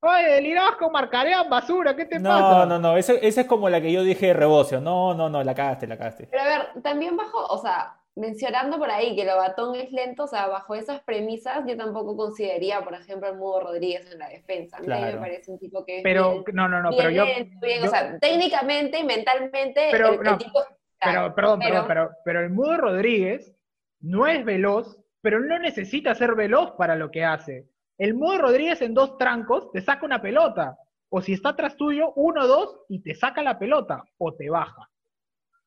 [0.03, 2.65] Oye, delirabas con Marcarían, basura, ¿qué te No, pasa?
[2.65, 4.81] no, no, esa esa es como la que yo dije de Rebocio.
[4.81, 6.27] No, no, no, la cagaste, la cagaste.
[6.31, 10.27] Pero a ver, también bajo, o sea, mencionando por ahí que Lobatón es lento, o
[10.27, 14.77] sea, bajo esas premisas, yo tampoco consideraría, por ejemplo, al Mudo Rodríguez en la defensa.
[14.77, 15.05] A mí Claro.
[15.05, 17.25] me parece un tipo que es Pero, bien- no, no, no, bien pero yo.
[17.25, 20.59] lento, bien, yo- o sea, técnicamente y mentalmente, Pero, el, el no, tipo
[20.99, 23.53] Pero, perdón, pero- perdón, pero, pero el Mudo Rodríguez
[23.99, 27.67] no es veloz, pero no necesita ser veloz para lo que hace.
[28.01, 30.75] El Mudo Rodríguez en dos trancos te saca una pelota.
[31.09, 34.89] O si está atrás tuyo, uno, dos, y te saca la pelota, o te baja.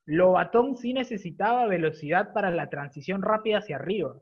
[0.04, 4.16] Lobatón sí necesitaba velocidad para la transición rápida hacia arriba.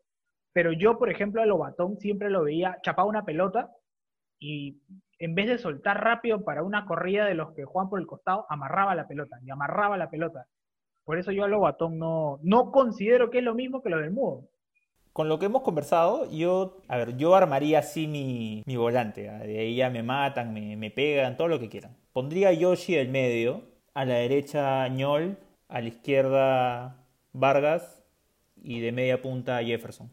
[0.52, 3.70] Pero yo, por ejemplo, a Lobatón siempre lo veía chapaba una pelota
[4.38, 4.82] y
[5.18, 8.44] en vez de soltar rápido para una corrida de los que juegan por el costado,
[8.50, 10.46] amarraba la pelota y amarraba la pelota.
[11.04, 14.10] Por eso yo a Lobatón no, no considero que es lo mismo que lo del
[14.10, 14.50] Mudo.
[15.12, 19.28] Con lo que hemos conversado, yo, a ver, yo armaría así mi, mi volante.
[19.28, 19.38] ¿ah?
[19.38, 21.96] De ahí ya me matan, me, me pegan, todo lo que quieran.
[22.12, 23.62] Pondría a Yoshi del medio,
[23.94, 25.36] a la derecha Ñol,
[25.68, 28.02] a la izquierda Vargas
[28.56, 30.10] y de media punta a Jefferson.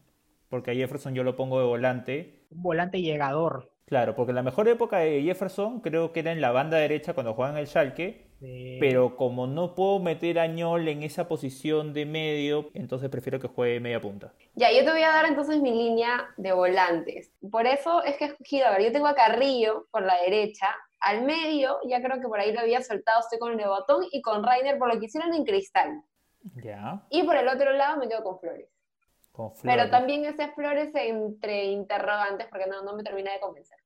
[0.49, 2.45] Porque a Jefferson yo lo pongo de volante.
[2.49, 3.71] Un volante llegador.
[3.85, 7.33] Claro, porque la mejor época de Jefferson creo que era en la banda derecha cuando
[7.33, 8.28] jugaba en el Schalke.
[8.39, 13.39] De- Pero como no puedo meter a Ñol en esa posición de medio, entonces prefiero
[13.39, 14.33] que juegue media punta.
[14.55, 17.31] Ya, yo te voy a dar entonces mi línea de volantes.
[17.51, 20.67] Por eso es que he escogido, a ver, yo tengo a Carrillo por la derecha,
[21.01, 24.43] al medio, ya creo que por ahí lo había soltado, estoy con Lebotón y con
[24.43, 26.01] Rainer por lo que hicieron en Cristal.
[26.63, 28.69] Ya, Y por el otro lado me quedo con Flores.
[29.31, 29.91] con Pero Flores.
[29.91, 33.77] también ese Flores entre interrogantes porque no, no me termina de convencer.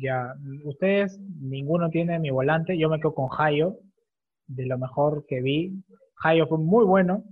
[0.00, 0.34] Ya,
[0.64, 3.76] ustedes, ninguno tiene mi volante, yo me quedo con Jayo,
[4.46, 5.82] de lo mejor que vi.
[6.16, 7.24] Jayo fue muy bueno.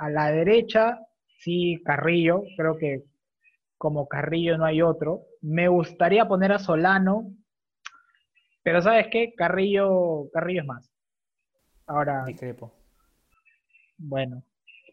[0.00, 0.98] A la derecha,
[1.38, 3.04] sí, Carrillo, creo que
[3.76, 5.22] como Carrillo no hay otro.
[5.40, 7.32] Me gustaría poner a Solano,
[8.62, 9.32] pero ¿sabes qué?
[9.36, 10.90] Carrillo, Carrillo es más.
[11.86, 12.72] Ahora, Discrepo.
[13.96, 14.42] bueno,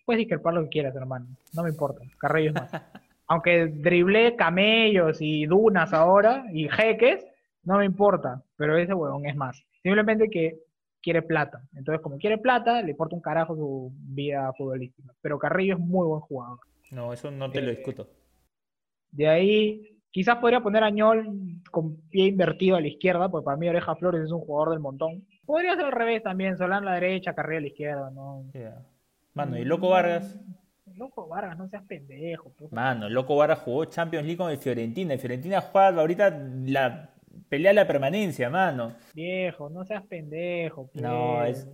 [0.05, 2.71] puedes discrepar lo que quieras, hermano, no me importa, Carrillo es más.
[3.27, 7.25] Aunque driblé camellos y dunas ahora y jeques,
[7.63, 9.63] no me importa, pero ese huevón es más.
[9.81, 10.59] Simplemente que
[11.01, 11.61] quiere plata.
[11.75, 15.13] Entonces, como quiere plata, le importa un carajo su vida futbolística.
[15.21, 16.59] Pero Carrillo es muy buen jugador.
[16.91, 18.07] No, eso no te lo Eh, discuto.
[19.11, 23.57] De ahí, quizás podría poner a Ñol con pie invertido a la izquierda, porque para
[23.57, 25.25] mí Oreja Flores es un jugador del montón.
[25.45, 28.43] Podría ser al revés también, Solán a la derecha, Carrillo a la izquierda, ¿no?
[28.53, 28.81] Ya.
[29.33, 30.39] Mano, y Loco Vargas.
[30.97, 32.51] Loco Vargas, no seas pendejo.
[32.71, 35.13] Mano, Loco Vargas jugó Champions League con el Fiorentina.
[35.13, 36.29] El Fiorentina juega ahorita
[36.65, 37.09] la
[37.49, 38.93] pelea la permanencia, mano.
[39.13, 40.89] Viejo, no seas pendejo.
[40.93, 41.59] No, pues.
[41.59, 41.67] es.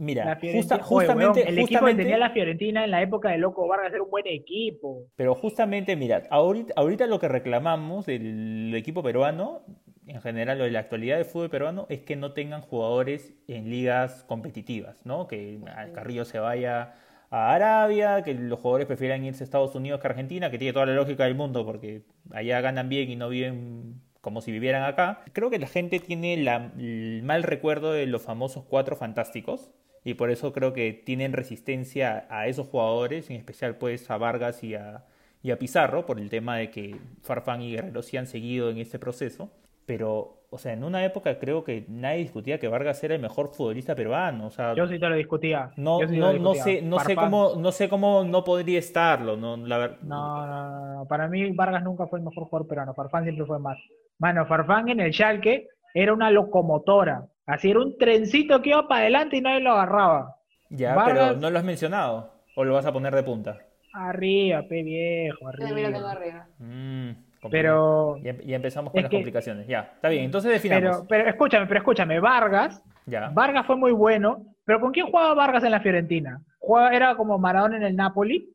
[0.00, 3.38] Mira, Oye, justamente, weón, el equipo que justamente, tenía la Fiorentina en la época de
[3.38, 5.06] Loco Vargas era un buen equipo.
[5.16, 9.62] pero justamente, mira, ahorita, ahorita lo que reclamamos del equipo peruano,
[10.06, 13.70] en general, o de la actualidad del fútbol peruano, es que no tengan jugadores en
[13.70, 15.26] ligas competitivas, ¿no?
[15.26, 16.94] Que ah, Carrillo se vaya
[17.30, 20.72] a Arabia, que los jugadores prefieran irse a Estados Unidos que a Argentina, que tiene
[20.72, 24.82] toda la lógica del mundo, porque allá ganan bien y no viven como si vivieran
[24.82, 25.22] acá.
[25.32, 29.70] Creo que la gente tiene el mal recuerdo de los famosos cuatro fantásticos,
[30.04, 34.62] y por eso creo que tienen resistencia a esos jugadores, en especial pues a Vargas
[34.64, 35.04] y a,
[35.42, 38.78] y a Pizarro, por el tema de que Farfán y Guerrero sí han seguido en
[38.78, 39.50] este proceso.
[39.86, 43.48] Pero, o sea, en una época creo que nadie discutía que Vargas era el mejor
[43.48, 44.46] futbolista peruano.
[44.46, 45.70] O sea, Yo sí te lo discutía.
[45.76, 46.62] no, sí no, lo no discutía.
[46.64, 50.70] sé, no sé cómo, no sé cómo no podría estarlo, no, la ver- No, no,
[50.70, 51.04] no, no.
[51.06, 52.94] Para mí Vargas nunca fue el mejor jugador peruano.
[52.94, 53.76] Farfán siempre fue más.
[54.18, 57.26] Mano, Farfán en el Schalke era una locomotora.
[57.46, 60.36] Así era un trencito que iba para adelante y nadie lo agarraba.
[60.70, 62.32] Ya, Vargas- pero no lo has mencionado.
[62.56, 63.58] ¿O lo vas a poner de punta?
[63.94, 66.46] Arriba, pe viejo, Yo también lo tengo arriba.
[66.58, 66.68] arriba.
[66.72, 67.27] Mm.
[67.50, 69.66] Pero, Ya, ya empezamos con las que- complicaciones.
[69.68, 70.24] Ya, está bien.
[70.24, 70.98] Entonces definamos.
[70.98, 73.30] pero, pero escúchame, pero escúchame, Vargas, ya.
[73.32, 76.42] Vargas fue muy bueno, pero ¿con quién jugaba Vargas en la Fiorentina?
[76.58, 78.50] Jugaba, era como Maradona en el Napoli.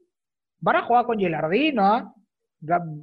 [0.59, 2.13] Vargas jugaba con Gilardino, ¿ah?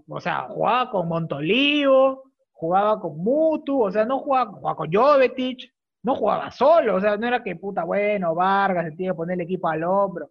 [0.08, 2.22] O sea, jugaba con Montolivo,
[2.52, 5.70] jugaba con Mutu, o sea, no jugaba, jugaba con Jovetic,
[6.02, 9.34] no jugaba solo, o sea, no era que puta bueno, Vargas se tiene que poner
[9.34, 10.30] el equipo al hombro.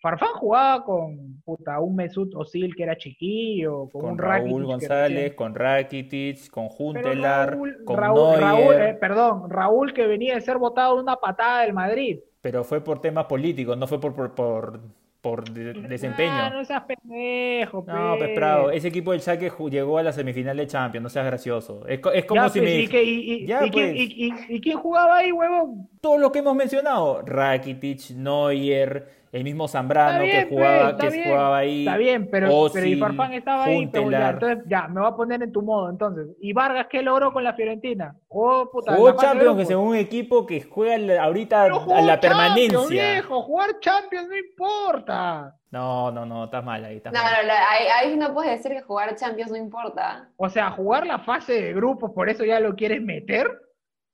[0.00, 4.64] Farfán jugaba con puta un Mesut Özil que era chiquillo, con, Con un Raúl Rakitic
[4.66, 8.40] González, con Rakitic, con Juntelar, Raúl, con Raúl, Neuer.
[8.40, 12.18] Raúl, eh, perdón, Raúl que venía de ser votado de una patada del Madrid.
[12.40, 14.80] Pero fue por temas políticos, no fue por, por, por,
[15.20, 16.30] por de- desempeño.
[16.32, 20.56] Ah, no seas pendejo, No, pues Prado, ese equipo del ju- llegó a la semifinal
[20.56, 21.86] de Champions, no seas gracioso.
[21.86, 24.48] Es, co- es como Ya, si pues, me ¿y, y- Ya, y quién- pues.
[24.48, 25.88] y- quién jugaba ahí, huevón?
[26.00, 31.16] todo lo que hemos mencionado, Rakitic, Neuer, el mismo Zambrano bien, que jugaba, pues, que
[31.16, 31.28] bien.
[31.28, 31.78] jugaba ahí.
[31.86, 34.34] Está bien, pero, pero y Farfán estaba ahí, pero ya, Huntelaar.
[34.34, 36.26] entonces ya, me voy a poner en tu modo, entonces.
[36.40, 38.16] ¿Y Vargas qué logró con la Fiorentina?
[38.28, 42.18] Puta, en Jugó Champions, que según un equipo que juega ahorita Pero jugó a la
[42.18, 43.12] Champions, permanencia.
[43.12, 45.56] viejo, jugar Champions no importa.
[45.70, 47.32] No, no, no, estás mal ahí, estás No, mal.
[47.42, 50.28] no, no, ahí, ahí no puedes decir que jugar Champions no importa.
[50.36, 53.46] O sea, jugar la fase de grupos, por eso ya lo quieres meter.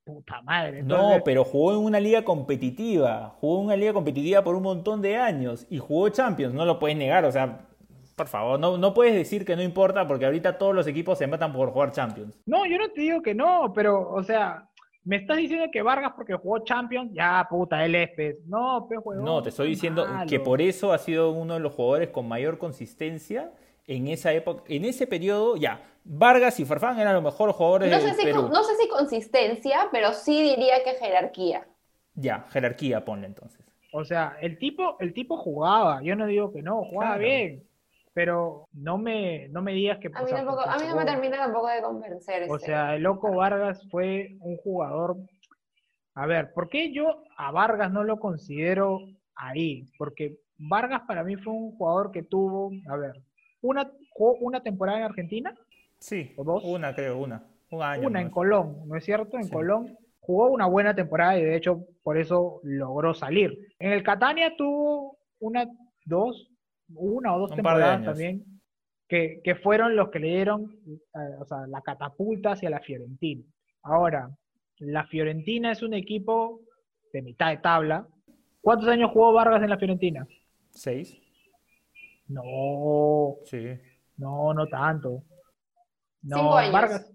[0.06, 0.84] Puta madre.
[0.84, 3.34] No, pero jugó en una liga competitiva.
[3.40, 6.54] Jugó en una liga competitiva por un montón de años y jugó Champions.
[6.54, 7.66] No lo puedes negar, o sea,
[8.14, 11.26] por favor, no, no puedes decir que no importa porque ahorita todos los equipos se
[11.26, 12.40] matan por jugar Champions.
[12.46, 14.68] No, yo no te digo que no, pero, o sea,
[15.02, 18.36] me estás diciendo que Vargas porque jugó Champions, ya, puta, él es pez.
[18.46, 19.24] No, huevón.
[19.24, 20.30] No, te estoy diciendo malo.
[20.30, 23.50] que por eso ha sido uno de los jugadores con mayor consistencia
[23.86, 25.80] en esa época, en ese periodo, ya.
[26.04, 28.42] Vargas y Farfán eran los mejores jugadores No del sé, si, Perú.
[28.42, 31.66] con- no sé si consistencia, pero sí diría que jerarquía.
[32.14, 33.60] Ya, jerarquía ponle entonces.
[33.92, 37.28] O sea, el tipo, el tipo jugaba, yo no digo que no, jugaba Claro.
[37.28, 37.64] bien,
[38.12, 40.10] pero no me, no me digas que...
[40.14, 42.46] A mí, tampoco, a mí no me termina tampoco de convencer.
[42.50, 45.16] O sea, el loco Vargas fue un jugador.
[46.14, 49.00] A ver, ¿por qué yo a Vargas no lo considero
[49.34, 49.84] ahí?
[49.98, 53.22] Porque Vargas para mí fue un jugador que tuvo, a ver,
[53.62, 53.90] una,
[54.40, 55.54] una temporada en Argentina,
[55.98, 56.62] Sí, ¿O dos?
[56.64, 57.42] una creo, una.
[57.70, 58.06] Un año.
[58.08, 58.30] una en.
[58.30, 59.38] Colón, ¿no es cierto?
[59.38, 59.50] En Sí.
[59.50, 63.58] Colón jugó una buena temporada y de hecho por eso logró salir.
[63.78, 65.66] En el Catania tuvo una,
[66.04, 66.50] dos,
[66.94, 68.44] una o dos Un temporadas también
[69.08, 73.42] que, que fueron los que le dieron eh, o sea, la catapulta hacia la Fiorentina.
[73.82, 74.30] Ahora,
[74.78, 76.60] la Fiorentina es un equipo
[77.12, 78.06] de mitad de tabla.
[78.60, 80.26] ¿Cuántos años jugó Vargas en la Fiorentina?
[80.70, 81.18] ¿Seis?
[82.28, 83.78] No, Sí.
[84.16, 85.22] no, no tanto.
[86.22, 86.72] No, Cinco años.
[86.72, 87.10] Vargas,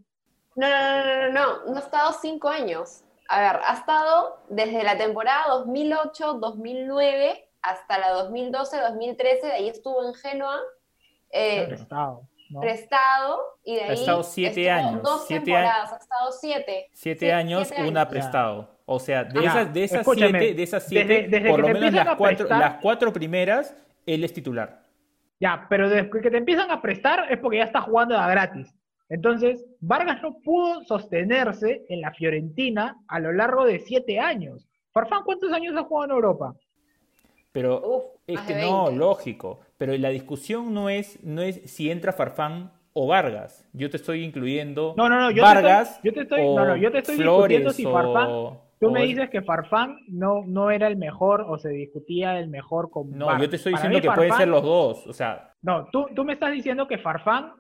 [0.56, 3.04] No, no, no, no, no, no, no ha estado cinco años.
[3.30, 10.14] A ver, ha estado desde la temporada 2008-2009 hasta la 2012-2013, de ahí estuvo en
[10.16, 10.60] Genoa,
[11.32, 12.60] eh, prestado, ¿no?
[12.60, 16.90] prestado, y de Ha ahí estado siete estuvo años, dos siete temporadas, ha estado siete.
[16.94, 18.12] Siete Sí, años, siete una años.
[18.12, 18.80] prestado.
[18.86, 21.94] O sea, de esas, de esas siete, de esas siete, desde- desde por lo menos
[21.94, 23.74] las a cuatro, prestar- las cuatro primeras,
[24.06, 24.81] él es titular.
[25.42, 28.74] Ya, pero desde que te empiezan a prestar es porque ya está jugando a gratis.
[29.10, 34.68] Entonces, Vargas no pudo sostenerse en la Fiorentina a lo largo de siete años.
[34.94, 36.56] Farfán, ¿cuántos años ha jugado en Europa?
[37.52, 38.96] Pero Uf, es que no, 20.
[39.00, 39.60] lógico.
[39.78, 43.68] Pero la discusión no es, no es si entra Farfán o Vargas.
[43.74, 46.56] Yo te estoy incluyendo No, no, no, yo Vargas te estoy, yo te estoy, o
[46.56, 49.42] no, no, yo te estoy Flores discutiendo si Farfán, o- tú me es- dices que
[49.42, 53.56] Farfán no, no era el mejor o se discutía el mejor con No, yo te
[53.56, 55.08] estoy diciendo mí que pueden Farfán- ser los dos.
[55.08, 57.54] O sea, No, tú, tú me estás diciendo que Farfán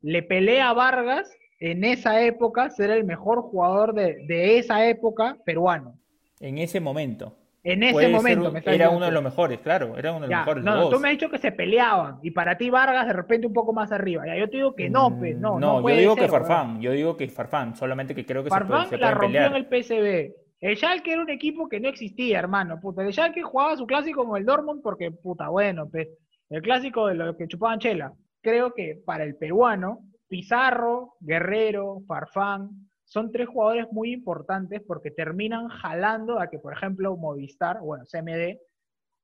[0.00, 5.36] le pelea a Vargas en esa época ser el mejor jugador de, de esa época
[5.44, 5.94] peruano.
[6.40, 7.36] en ese momento.
[7.62, 9.96] En ese Puede momento un- me era uno de los mejores, claro.
[9.96, 10.64] Era uno de los Ya, mejores.
[10.64, 13.14] no, los no, tú me has dicho que se peleaban y para ti Vargas de
[13.14, 14.26] repente un poco más arriba.
[14.26, 16.46] Ya, yo te digo que no, pues, no, no, yo puede digo ser, que weón.
[16.46, 19.28] Farfán, yo digo que Farfán, solamente que creo que se, puede- Farfán se la rompió
[19.28, 19.50] pelear.
[19.52, 20.34] en el PSV.
[20.64, 22.80] El Schalke era un equipo que no existía, hermano.
[22.80, 26.08] Puta, el Schalke jugaba su clásico como el Dortmund porque, puta, bueno, pues,
[26.48, 28.14] el clásico de los que chupaban chela.
[28.40, 32.70] Creo que para el peruano, Pizarro, Guerrero, Farfán
[33.04, 38.58] son tres jugadores muy importantes porque terminan jalando a que, por ejemplo, Movistar, bueno, CMD,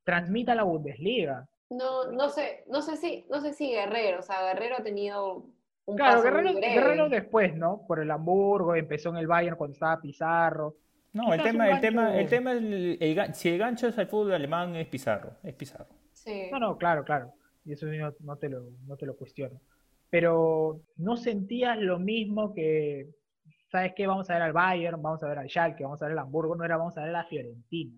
[0.05, 1.49] transmita la Bundesliga.
[1.71, 5.47] No, no sé, no sé si, no sé si Guerrero, o sea, Guerrero ha tenido
[5.87, 6.75] un Claro, paso muy Guerrero, breve.
[6.75, 7.87] Guerrero después, ¿no?
[7.89, 10.75] Por el Hamburgo, empezó en el Bayern cuando estaba Pizarro.
[11.13, 14.07] No, el tema, el tema, el tema, el- el gan- si el gancho es al
[14.07, 15.89] fútbol alemán es Pizarro, es Pizarro.
[16.13, 16.49] Sí.
[16.53, 17.33] No, no, claro, claro.
[17.65, 19.61] Y eso no, no te lo, no te lo cuestiono.
[20.09, 23.09] Pero no sentías lo mismo que,
[23.71, 24.07] ¿sabes qué?
[24.07, 26.55] Vamos a ver al Bayern, vamos a ver al Schalke, vamos a ver al Hamburgo,
[26.57, 27.93] no era vamos a ver a la Fiorentina.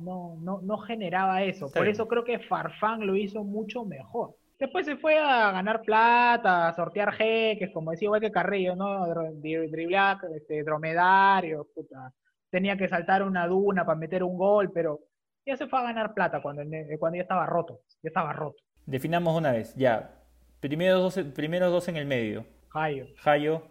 [0.00, 1.66] No, no, no generaba eso.
[1.70, 4.34] Por eso creo que Farfán lo hizo mucho mejor.
[4.58, 9.06] Después se fue a ganar plata, a sortear jeques, como decía igual que Carrillo, ¿no?
[9.06, 12.12] Dr- dri- Driblar, este, dromedario, puta.
[12.52, 15.00] Tenía que saltar una duna para meter un gol, pero
[15.46, 17.80] ya se fue a ganar plata cuando, ne- cuando ya estaba roto.
[18.02, 18.62] Ya estaba roto.
[18.84, 20.20] Definamos una vez, ya.
[20.60, 22.44] Primeros dos, primeros dos en el medio.
[22.68, 23.06] Jairo.
[23.16, 23.62] Jayo,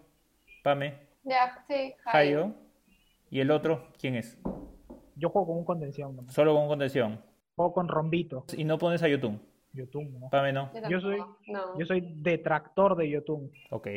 [0.63, 2.41] Pame, Ya, sí, Jairo.
[2.41, 2.55] Jayo.
[3.29, 4.37] ¿Y el otro quién es?
[5.15, 6.27] Yo juego con un contención.
[6.29, 7.21] Solo con contención.
[7.55, 8.45] juego con rombito.
[8.57, 9.39] Y no pones a Yotun.
[9.73, 10.29] YouTube, ¿no?
[10.31, 10.71] Pame no.
[10.73, 11.79] Yo, Yo soy- no.
[11.79, 13.53] Yo soy detractor de YouTube.
[13.69, 13.87] Ok.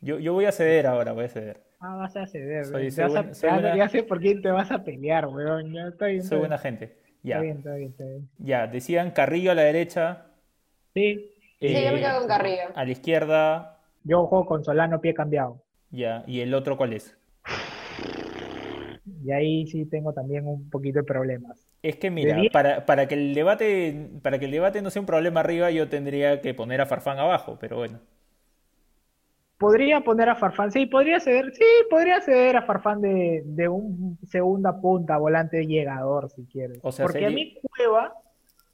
[0.00, 1.62] Yo, yo voy a ceder ahora, voy a ceder.
[1.84, 2.64] Ah, vas a ceder.
[2.66, 4.70] Soy- te soy vas a- buen- soy ya, buena- ya sé por quién te vas
[4.70, 5.72] a pelear, weón.
[5.72, 6.18] Ya está bien.
[6.18, 6.40] está Soy bien.
[6.48, 6.96] buena gente.
[7.24, 7.34] Ya.
[7.36, 8.28] Está bien, está bien, está bien.
[8.38, 10.26] Ya, decían Carrillo a la derecha.
[10.94, 11.28] Sí,
[11.60, 12.62] Sí, yo me eh, quedo con Carrillo.
[12.74, 15.62] A la izquierda, yo juego con Solano pie cambiado.
[15.90, 16.22] ya.
[16.26, 17.16] ¿Y el otro cuál es?
[19.24, 21.68] Y ahí sí tengo también un poquito de problemas.
[21.82, 25.06] Es que mira, para, para que el debate, para que el debate no sea un
[25.06, 27.98] problema arriba, yo tendría que poner a Farfán abajo, pero bueno.
[29.62, 34.18] Podría poner a Farfán, sí, podría ceder, sí, podría ceder a Farfán de, de un
[34.28, 36.78] segunda punta, volante llegador, si quieres.
[36.82, 38.12] O sea, Porque a mí Cueva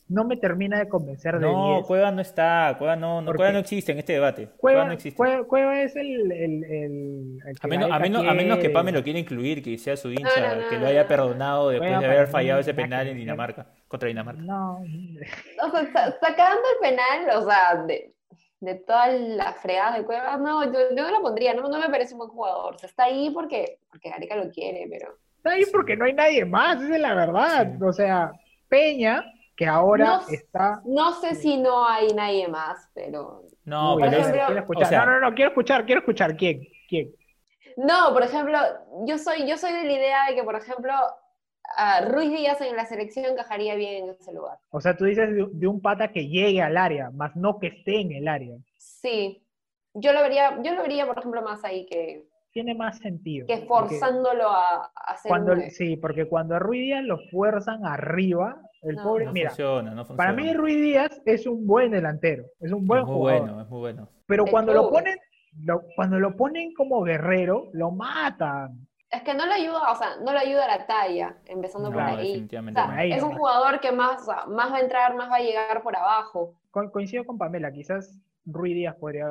[0.08, 1.86] no me termina de convencer de No, 10.
[1.86, 4.46] Cueva no está, Cueva no, no, ¿Por Cueva no existe en este debate.
[4.56, 5.16] Cueva Cueva, no existe.
[5.18, 8.70] Cueva- Cueva es el, el, el- el que A menos, a, menos, a menos que.
[8.70, 11.90] Pame lo quiera incluir, que sea su hincha, no, no, que lo haya perdonado después
[11.90, 13.18] Cueva de haber fallado ese penal en.
[13.18, 14.40] Dinamarca, contra Dinamarca.
[14.40, 14.78] No,
[15.62, 18.14] O sea, sa- sacando el penal, o sea, de,
[18.60, 21.88] de todas las fregadas de Cuevas, no, yo, yo no lo pondría, no, no me
[21.88, 22.74] parece un buen jugador.
[22.74, 25.14] O sea, está ahí porque, porque Gareca lo quiere, pero...
[25.36, 27.72] está ahí porque no hay nadie más, esa es la verdad.
[27.78, 27.84] Sí.
[27.84, 28.32] O sea,
[28.68, 29.24] Peña,
[29.56, 30.80] que ahora No está...
[30.84, 33.42] No sé si no hay nadie más, pero...
[33.64, 34.82] No, por pero es- ejemplo- quiero escuchar.
[34.84, 36.36] o sea- no, no, no, quiero escuchar, quiero escuchar.
[36.36, 36.60] ¿Quién?
[36.88, 37.12] ¿Quién?
[37.76, 38.58] No, por ejemplo,
[39.06, 40.92] yo soy, yo soy de la idea de que, por ejemplo,
[41.78, 44.58] a Ruiz Díaz en la selección encajaría bien en ese lugar.
[44.70, 47.68] O sea, tú dices de, de un pata que llegue al área, más no que
[47.68, 48.56] esté en el área.
[48.76, 49.42] Sí,
[49.94, 53.46] yo lo vería, yo lo vería, por ejemplo, más ahí que, Tiene más sentido.
[53.46, 57.84] que forzándolo a, a hacer Cuando, un sí, porque cuando a Ruiz Díaz lo fuerzan
[57.86, 59.02] arriba, el No.
[59.04, 59.24] pobre...
[59.26, 60.16] no mira, funciona, no funciona.
[60.16, 63.40] para mí Ruiz Díaz es un buen delantero, es un buen es muy jugador.
[63.42, 64.08] bueno, es muy bueno.
[64.26, 65.16] Pero cuando lo ponen,
[65.64, 68.87] lo- cuando lo ponen como guerrero, lo matan.
[69.10, 71.94] Es que no le ayuda, o sea, no le ayuda a la talla, empezando No,
[71.94, 72.46] por ahí.
[72.46, 75.36] O sea, es un jugador que más, o sea, más va a entrar, más va
[75.36, 76.54] a llegar por abajo.
[76.70, 79.26] Co- coincido con Pamela, quizás Ruiz Díaz podría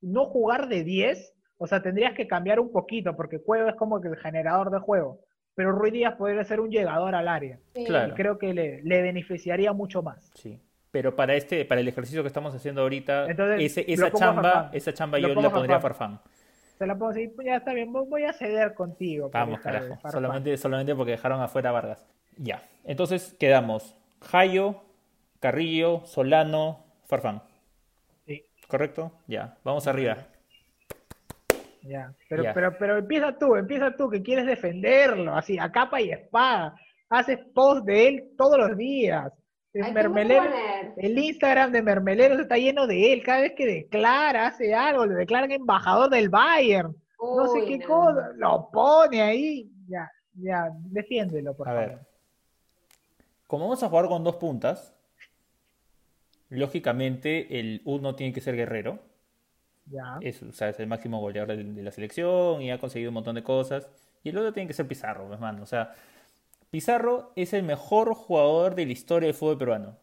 [0.00, 4.00] no jugar de 10, o sea, tendrías que cambiar un poquito, porque Cueva es como
[4.00, 5.20] que el generador de juego,
[5.56, 7.58] pero Ruiz Díaz podría ser un llegador al área.
[7.74, 7.84] Sí.
[7.86, 8.12] Claro.
[8.12, 10.30] Y creo que le, le beneficiaría mucho más.
[10.34, 10.60] Sí.
[10.92, 14.70] Pero para este, para el ejercicio que estamos haciendo ahorita, Entonces, ese- lo esa chamba,
[14.72, 16.18] esa chamba yo la pondría a Farfán.
[16.20, 16.43] Farfán.
[16.78, 19.30] Se la puedo decir, pues ya está bien, voy a ceder contigo.
[19.30, 19.98] por Vamos, vez, carajo.
[20.10, 22.06] Solamente, solamente porque dejaron afuera a Vargas.
[22.36, 22.62] Ya.
[22.84, 24.82] Entonces quedamos Jayo,
[25.40, 27.42] Carrillo, Solano, Farfán.
[28.26, 29.12] Sí, ¿Correcto?
[29.26, 29.56] Ya.
[29.62, 30.16] Vamos arriba.
[31.82, 32.12] ya.
[32.28, 32.54] Pero, Ya.
[32.54, 36.74] pero, pero empieza tú, empieza tú, que quieres defenderlo, así, a capa y espada.
[37.10, 39.32] Haces post de él todos los días.
[39.74, 40.44] El Ay, ¿qué voy a mermelero?
[40.96, 43.22] El Instagram de Mermeleros está lleno de él.
[43.24, 46.94] Cada vez que declara, hace algo, le declaran embajador del Bayern.
[47.20, 47.86] No sé qué no.
[47.86, 48.30] cosa.
[48.36, 49.68] Lo pone ahí.
[49.88, 51.88] Ya, ya, defiéndelo, por A favor.
[51.88, 51.98] ver.
[53.48, 54.94] Como vamos a jugar con dos puntas,
[56.50, 59.00] lógicamente el uno tiene que ser guerrero.
[59.86, 60.18] Ya.
[60.20, 63.14] Es, o sea, es el máximo goleador de, de la selección y ha conseguido un
[63.14, 63.88] montón de cosas.
[64.22, 65.62] Y el otro tiene que ser Pizarro, hermano.
[65.62, 65.92] O sea,
[66.74, 69.96] Pizarro es el mejor jugador de la historia del fútbol peruano.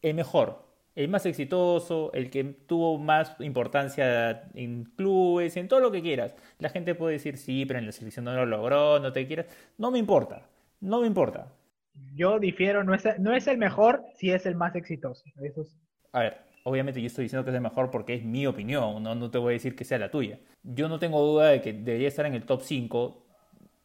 [0.00, 0.62] El mejor.
[0.94, 6.36] El más exitoso, el que tuvo más importancia en clubes, en todo lo que quieras.
[6.60, 9.46] La gente puede decir, sí, pero en la selección no lo logró, no te quieras.
[9.76, 10.42] No me importa.
[10.80, 11.48] No me importa.
[12.14, 15.24] Yo difiero, no es, no es el mejor, si es el más exitoso.
[15.42, 15.74] Eso es-
[16.12, 19.16] A ver, obviamente yo estoy diciendo que es el mejor porque es mi opinión, no,
[19.16, 20.38] no te voy a decir que sea la tuya.
[20.62, 23.26] Yo no tengo duda de que debería estar en el top 5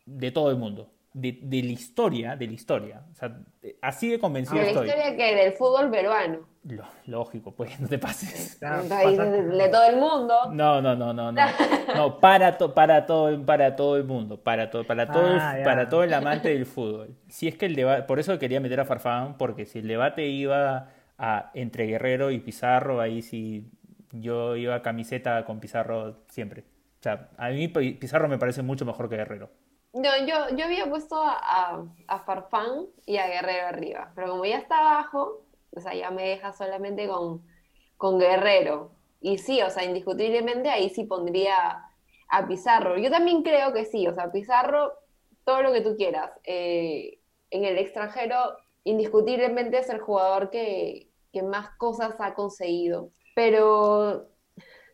[0.05, 0.91] de todo el mundo.
[1.13, 3.01] De, de la historia, de la historia.
[3.11, 3.37] O sea,
[3.81, 4.87] así de convencido De la estoy.
[4.87, 6.47] historia que del fútbol peruano.
[6.63, 8.59] Lo- lógico, pues, no te pases.
[8.59, 10.35] De, todo el mundo.
[10.51, 11.41] No, no, no, no, no.
[11.95, 15.57] No, para, to- para, todo, para todo el mundo, para, to- para, todo el, Ah,
[15.63, 17.15] para todo el amante del fútbol.
[17.27, 20.27] Si es que el debate, por eso quería meter a Farfán, porque si el debate
[20.27, 23.71] iba a, entre Guerrero y Pizarro, ahí sí
[24.11, 26.61] yo iba a camiseta con Pizarro siempre.
[26.99, 29.49] O sea, a mí Pi- Pizarro me parece mucho mejor que Guerrero.
[29.99, 34.45] No, yo, yo había puesto a, a, a Farfán y a Guerrero arriba, pero como
[34.45, 37.43] ya está abajo, o sea, ya me deja solamente con,
[37.97, 38.91] con Guerrero.
[39.19, 41.83] Y sí, o sea, indiscutiblemente ahí sí pondría
[42.29, 42.97] a Pizarro.
[42.97, 44.93] Yo también creo que sí, o sea, Pizarro,
[45.43, 46.31] todo lo que tú quieras.
[46.45, 47.19] Eh,
[47.49, 48.37] en el extranjero,
[48.85, 54.29] indiscutiblemente es el jugador que, que más cosas ha conseguido, pero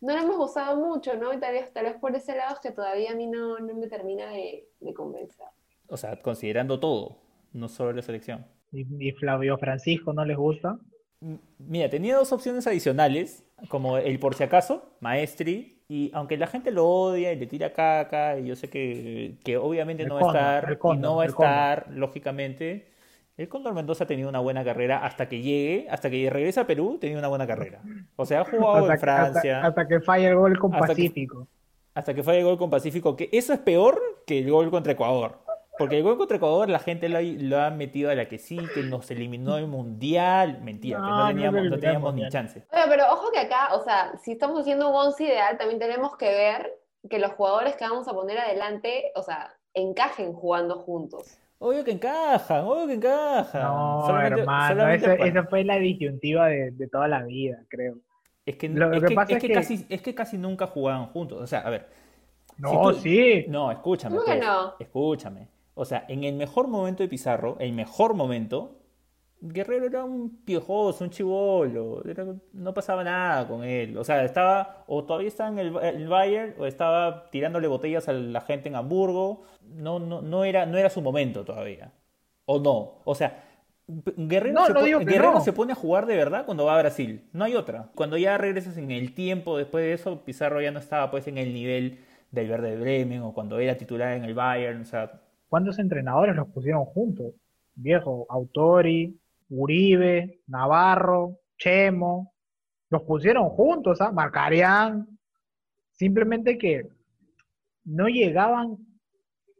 [0.00, 1.32] no lo hemos usado mucho, ¿no?
[1.32, 3.74] Y tal vez, tal vez por ese lado es que todavía a mí no, no
[3.74, 5.46] me termina de, de convencer.
[5.88, 7.18] O sea, considerando todo,
[7.52, 8.46] no solo la selección.
[8.72, 10.78] Y, y Flavio Francisco no les gusta.
[11.20, 16.48] M- Mira, tenía dos opciones adicionales, como el por si acaso, Maestri, y aunque la
[16.48, 20.16] gente lo odia y le tira caca, y yo sé que, que obviamente El no
[20.16, 22.92] va a estar, el y Cóndor, no va a estar, lógicamente,
[23.36, 26.66] el Cóndor Mendoza ha tenido una buena carrera hasta que llegue, hasta que regrese a
[26.66, 27.82] Perú, tenía una buena carrera.
[28.16, 30.74] O sea, ha jugado en Hasta, que- hasta- Francia, hasta que falla el gol con
[30.74, 31.48] Hasta que- Pacífico.
[31.94, 34.92] hasta que fue el gol con Pacífico, que eso es peor que el gol contra
[34.92, 35.38] Ecuador.
[35.78, 38.38] Porque el gol contra Ecuador la gente lo, ha- lo ha metido a la que
[38.38, 40.62] sí, que nos eliminó el Mundial.
[40.62, 42.64] Mentira, que No, no no teníamos, no teníamos ni chance.
[42.72, 46.16] Oye, pero ojo que acá, o sea, si estamos haciendo un once ideal, también tenemos
[46.16, 46.72] que ver
[47.10, 51.38] que los jugadores que vamos a poner adelante, o sea, encajen jugando juntos.
[51.58, 53.62] Obvio que encajan, obvio que encajan.
[53.62, 57.62] No, Solamente- hermano, solamente esa, para- esa fue la disyuntiva de, de toda la vida,
[57.68, 57.96] creo.
[58.44, 60.66] Es que, lo- es que que- pasa es es que casi, es que casi nunca
[60.66, 61.40] jugaban juntos.
[61.42, 61.88] O sea, a ver.
[62.58, 63.44] No, si tú- sí.
[63.48, 64.16] No, escúchame.
[64.16, 64.74] ¿Cómo que pues, no?
[64.78, 65.48] Escúchame.
[65.74, 68.78] O sea, en el mejor momento de Pizarro, el mejor momento,
[69.48, 72.02] Guerrero era un piojoso, un chivolo.
[72.52, 73.96] no pasaba nada con él.
[73.98, 78.12] O sea, estaba, o todavía estaba en el, el Bayern, o estaba tirándole botellas a
[78.12, 79.44] la gente en Hamburgo.
[79.62, 81.92] No, no, no era, no era su momento todavía.
[82.46, 83.02] O no.
[83.04, 83.42] O sea,
[83.88, 86.82] Guerrero, No, se, no po- Guerrero se pone a jugar de verdad cuando va a
[86.82, 87.22] Brasil.
[87.32, 87.90] No hay otra.
[87.94, 91.38] Cuando ya regresas en el tiempo después de eso, Pizarro ya no estaba pues en
[91.38, 91.98] el nivel
[92.32, 94.82] del Verde Bremen o cuando era titular en el Bayern.
[94.82, 97.32] O sea, ¿Cuántos entrenadores los pusieron juntos?
[97.76, 99.16] Viejo, Autori,
[99.48, 102.34] Uribe, Navarro, Chemo,
[102.90, 104.12] los pusieron juntos, ¿ah?
[104.12, 105.06] Marcarián.
[105.92, 106.88] Simplemente que
[107.84, 108.76] no llegaban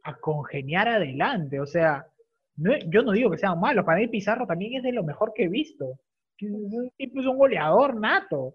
[0.03, 1.59] a congeniar adelante.
[1.59, 2.07] O sea,
[2.55, 3.85] no- yo no digo que sean malos.
[3.85, 5.99] Para mí Pizarro también es de lo mejor que he visto.
[6.41, 8.53] Un tipo, un goleador nato.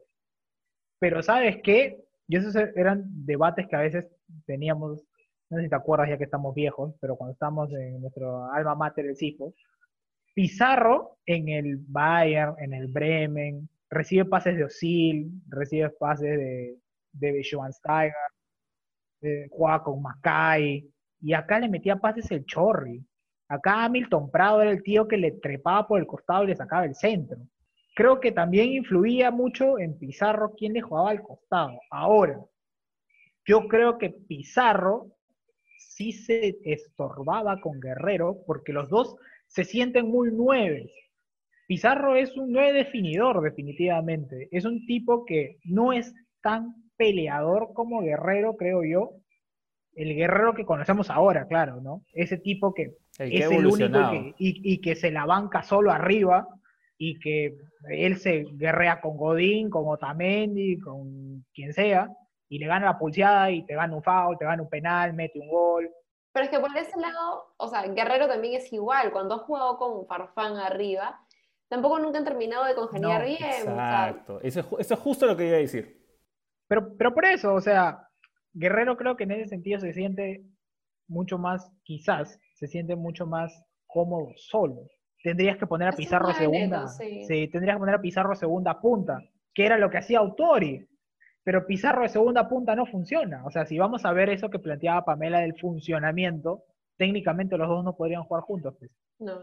[0.99, 2.05] Pero ¿sabes qué?
[2.28, 4.07] Y esos eran debates que a veces
[4.47, 5.03] teníamos
[5.51, 8.74] no sé si te acuerdas ya que estamos viejos, pero cuando estamos en nuestro alma
[8.74, 9.53] mater, el CIFO,
[10.35, 16.76] Pizarro en el Bayern, en el Bremen, recibe pases de Osil, recibe pases de,
[17.12, 18.14] de Schweinsteiger,
[19.20, 20.89] eh, juega con Macay,
[21.20, 23.05] y acá le metía pases el Chorri.
[23.49, 26.87] Acá Hamilton Prado era el tío que le trepaba por el costado y le sacaba
[26.87, 27.39] el centro.
[27.95, 31.78] Creo que también influía mucho en Pizarro quién le jugaba al costado.
[31.91, 32.41] Ahora,
[33.45, 35.09] yo creo que Pizarro
[35.78, 39.16] sí se estorbaba con Guerrero porque los dos
[39.53, 40.91] se sienten muy nueves.
[41.67, 44.49] Pizarro es un nueve definidor, definitivamente.
[44.51, 49.13] Es un tipo que no es tan peleador como Guerrero, creo yo.
[49.95, 52.03] El Guerrero que conocemos ahora, claro, ¿no?
[52.15, 55.63] Ese tipo que el que es el único que, y, y que se la banca
[55.63, 56.49] solo arriba
[56.97, 57.55] y que
[57.91, 62.09] él se guerrea con Godín, con Otamendi, con quien sea,
[62.49, 65.39] y le gana la pulseada y te gana un foul, te gana un penal, mete
[65.39, 65.91] un gol.
[66.33, 69.12] Pero es que por ese lado, o sea, Guerrero también es igual.
[69.12, 71.20] Cuando ha jugado con Farfán arriba,
[71.68, 73.39] tampoco nunca han terminado de congeniar No, bien.
[73.43, 74.41] o sea, Exacto.
[74.43, 76.01] Eso es, ju- eso es justo lo que iba a decir.
[76.68, 78.09] Pero, pero por eso, o sea,
[78.55, 80.43] Guerrero creo que en ese sentido se siente
[81.07, 83.53] mucho más, quizás, se siente mucho más
[83.87, 84.89] cómodo solo.
[85.22, 87.24] Tendrías que poner a Pizarro segunda, sí.
[87.26, 89.18] sí, tendrías que poner a Pizarro segunda punta,
[89.55, 90.89] que era lo que hacía Autori.
[91.45, 93.45] Pero Pizarro de segunda punta no funciona.
[93.45, 96.62] O sea, si vamos a ver eso que planteaba Pamela del funcionamiento,
[96.97, 98.74] técnicamente los dos no podrían jugar juntos.
[98.78, 98.90] pues.
[99.18, 99.40] no.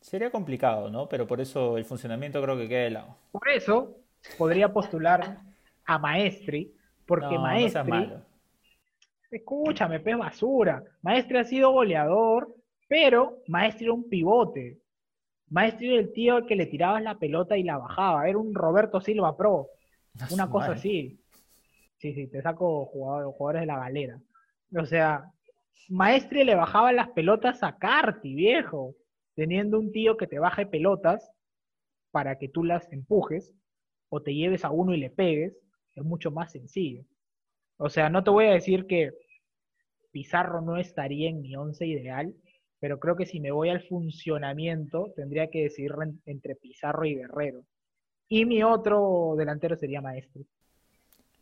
[0.00, 1.08] Sería complicado, ¿no?
[1.08, 3.16] Pero por eso el funcionamiento creo que queda de lado.
[3.32, 3.96] Por eso
[4.38, 5.38] podría postular
[5.84, 6.72] a Maestri,
[7.06, 8.22] porque no, no seas Maestri malo.
[9.30, 10.82] Escúchame, pez basura.
[11.02, 12.54] Maestri ha sido goleador,
[12.86, 14.78] pero Maestri era un pivote.
[15.48, 18.28] Maestri era el tío que le tirabas la pelota y la bajaba.
[18.28, 19.68] Era un Roberto Silva Pro.
[20.14, 21.18] No Una cosa así.
[21.98, 24.20] Sí, sí, te saco jugador- jugadores de la galera.
[24.78, 25.24] O sea,
[25.88, 28.94] Maestri le bajaba las pelotas a Carti, viejo.
[29.34, 31.30] Teniendo un tío que te baje pelotas
[32.10, 33.54] para que tú las empujes
[34.10, 35.54] o te lleves a uno y le pegues,
[35.94, 37.04] es mucho más sencillo.
[37.78, 39.12] O sea, no te voy a decir que
[40.10, 42.34] Pizarro no estaría en mi once ideal,
[42.80, 45.92] pero creo que si me voy al funcionamiento, tendría que decidir
[46.24, 47.64] entre Pizarro y Guerrero.
[48.28, 50.42] Y mi otro delantero sería Maestro.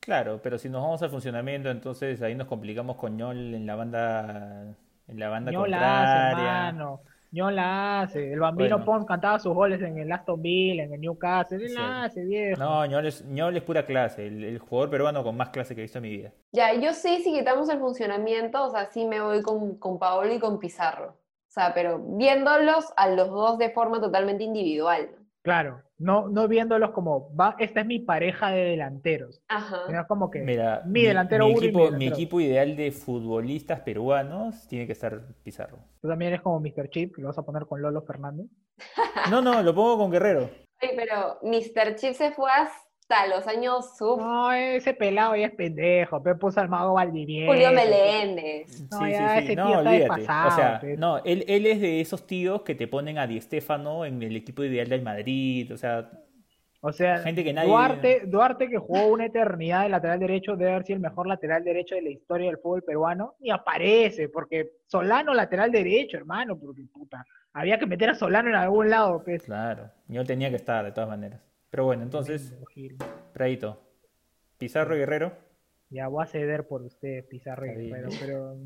[0.04, 3.74] Claro, pero si nos vamos al funcionamiento, entonces ahí nos complicamos con Ñol en la
[3.74, 4.76] banda,
[5.08, 6.00] en la banda Ñol contraria.
[6.02, 7.00] Hace, hermano.
[7.32, 8.32] Ñol la hace.
[8.32, 11.64] El Bambino Pons cantaba sus goles en el Aston Villa, en el Newcastle.
[11.64, 12.60] Él la hace, viejo.
[12.60, 14.26] No, Ñol es, es pura clase.
[14.26, 16.32] El, jugador peruano con más clase que he visto en mi vida.
[16.52, 20.34] Ya, yo sí, si quitamos el funcionamiento, o sea, sí me voy con, con Paolo
[20.34, 21.08] y con Pizarro.
[21.08, 25.08] O sea, pero viéndolos a los dos de forma totalmente individual.
[25.44, 29.42] Claro, no, no viéndolos como, va, esta es mi pareja de delanteros.
[29.48, 30.06] Ajá.
[30.08, 35.20] como que mi delantero mi, equipo, mi, equipo ideal de futbolistas peruanos tiene que ser
[35.42, 35.80] Pizarro.
[36.00, 36.88] ¿Tú también eres como Mr.
[36.88, 38.46] Chip, que lo vas a poner con Lolo Fernández?
[39.30, 40.48] No, no, lo pongo con Guerrero.
[40.80, 41.94] Sí, pero Mr.
[41.96, 42.70] Chip se fue a
[43.08, 44.18] hasta los años sub.
[44.18, 46.22] No, ese pelado ya es pendejo.
[46.22, 47.52] Pero puso al mago Valdivieso.
[47.52, 48.90] Julio Meléndez.
[48.90, 50.48] No, ya ese tío está pasado.
[50.48, 54.04] O sea, no, él, él es de esos tíos que te ponen a Di Stéfano
[54.04, 55.72] en el equipo ideal del Madrid.
[55.72, 56.10] O sea,
[56.80, 57.68] o sea, gente que nadie...
[57.68, 61.64] Duarte, Duarte, que jugó una eternidad de lateral derecho, debe haber sido el mejor lateral
[61.64, 66.82] derecho de la historia del fútbol peruano, ni aparece, porque Solano lateral derecho, hermano, porque
[66.92, 67.24] puta,
[67.54, 69.22] había que meter a Solano en algún lado.
[69.24, 69.44] Pues.
[69.44, 71.40] Claro, yo tenía que estar, de todas maneras.
[71.74, 72.54] Pero bueno, entonces,
[73.32, 73.82] Pradito,
[74.58, 75.32] Pizarro y Guerrero.
[75.90, 78.56] Ya voy a ceder por usted, Pizarro y Guerrero, pero,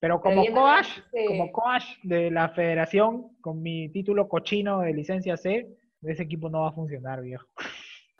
[0.00, 0.88] pero como coach,
[1.28, 6.62] como coach de la federación, con mi título cochino de licencia C, ese equipo no
[6.62, 7.46] va a funcionar, viejo.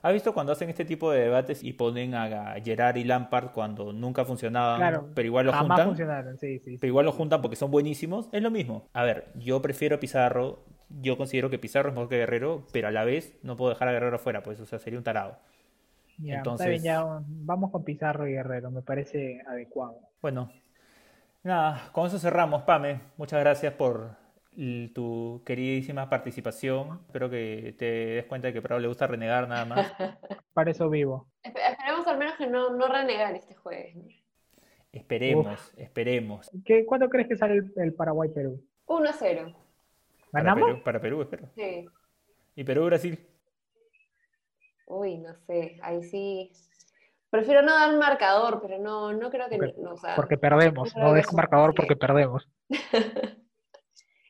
[0.03, 3.93] ¿Has visto cuando hacen este tipo de debates y ponen a Gerard y Lampard cuando
[3.93, 5.89] nunca funcionaban, pero igual lo juntan?
[5.89, 8.29] funcionaron, sí, sí, Pero igual lo juntan porque son buenísimos.
[8.31, 8.89] Es lo mismo.
[8.93, 10.65] A ver, yo prefiero Pizarro
[11.01, 13.89] yo considero que Pizarro es mejor que Guerrero, pero a la vez no puedo dejar
[13.89, 15.39] a Guerrero afuera, pues, o sea, sería un tarado.
[16.23, 16.83] Entonces...
[16.83, 19.99] ya vamos con Pizarro y Guerrero, me parece adecuado.
[20.21, 20.51] Bueno,
[21.43, 23.01] nada, con eso cerramos, Pame.
[23.17, 24.17] Muchas gracias por
[24.93, 27.01] tu queridísima participación.
[27.07, 29.93] Espero que te des cuenta de que Prado le gusta renegar nada más.
[30.53, 31.29] Para eso vivo.
[31.43, 33.97] Esperemos al menos que no, no renegar este jueves.
[34.93, 36.51] Esperemos, esperemos.
[36.65, 38.61] ¿Qué, ¿Cuándo crees que sale el, el Paraguay-Perú?
[38.87, 39.55] 1-0.
[40.33, 40.81] ¿Ganamos?
[40.83, 41.49] Para Perú, espero.
[41.55, 41.87] Sí.
[42.55, 43.19] ¿Y Perú-Brasil?
[44.87, 46.53] Uy, no sé, ahí sí.
[47.31, 49.59] Prefiero no dar marcador, pero no, no creo que...
[50.17, 52.49] porque perdemos, no, dejo marcador porque perdemos.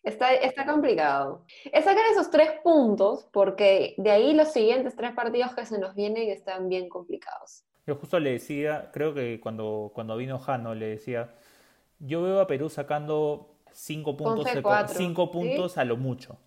[0.03, 1.47] está, está complicado.
[1.73, 5.95] Es sacar esos tres puntos porque de ahí los siguientes tres partidos que se nos
[5.95, 7.65] vienen están bien complicados.
[7.87, 11.35] Yo justo le decía, creo que cuando, cuando vino Jano le decía,
[11.99, 14.47] yo veo a Perú sacando cinco puntos,
[14.89, 16.39] cinco puntos a lo mucho,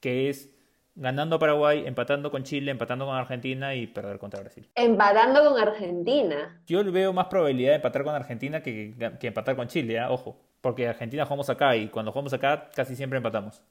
[0.00, 0.54] que es
[0.94, 4.68] ganando a Paraguay, empatando con Chile, empatando con Argentina y perder contra Brasil.
[4.74, 6.60] Empatando con Argentina.
[6.66, 10.04] Yo veo más probabilidad de empatar con Argentina que, que empatar con Chile, ¿eh?
[10.06, 13.62] ojo, porque Argentina jugamos acá y cuando jugamos acá casi siempre empatamos.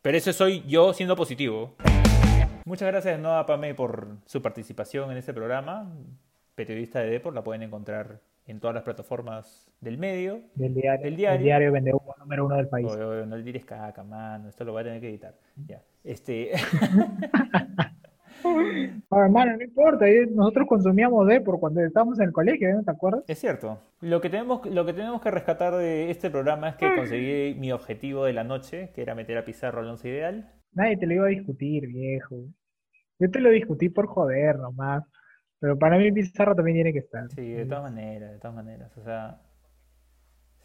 [0.00, 1.74] Pero eso soy yo siendo positivo.
[2.64, 5.90] Muchas gracias Noa Pame por su participación en este programa.
[6.54, 10.40] Periodista de Deport, la pueden encontrar en todas las plataformas del medio.
[10.54, 11.04] Del diario.
[11.04, 12.86] Del diario, el diario vende número uno del país.
[12.86, 14.48] no le tires caca, mano.
[14.48, 15.34] Esto lo voy a tener que editar.
[15.66, 15.82] Ya.
[16.02, 16.52] Este.
[19.10, 23.24] hermano, no importa, nosotros consumíamos D por cuando estábamos en el colegio, ¿no te acuerdas?
[23.28, 23.78] Es cierto.
[24.00, 27.72] Lo que, tenemos, lo que tenemos que rescatar de este programa es que conseguí mi
[27.72, 30.52] objetivo de la noche, que era meter a Pizarro al once ideal.
[30.72, 32.46] Nadie te lo iba a discutir, viejo.
[33.18, 35.04] Yo te lo discutí por joder nomás.
[35.60, 37.30] Pero para mí Pizarro también tiene que estar.
[37.30, 38.96] Sí, de todas maneras, de todas maneras.
[38.96, 39.42] O sea,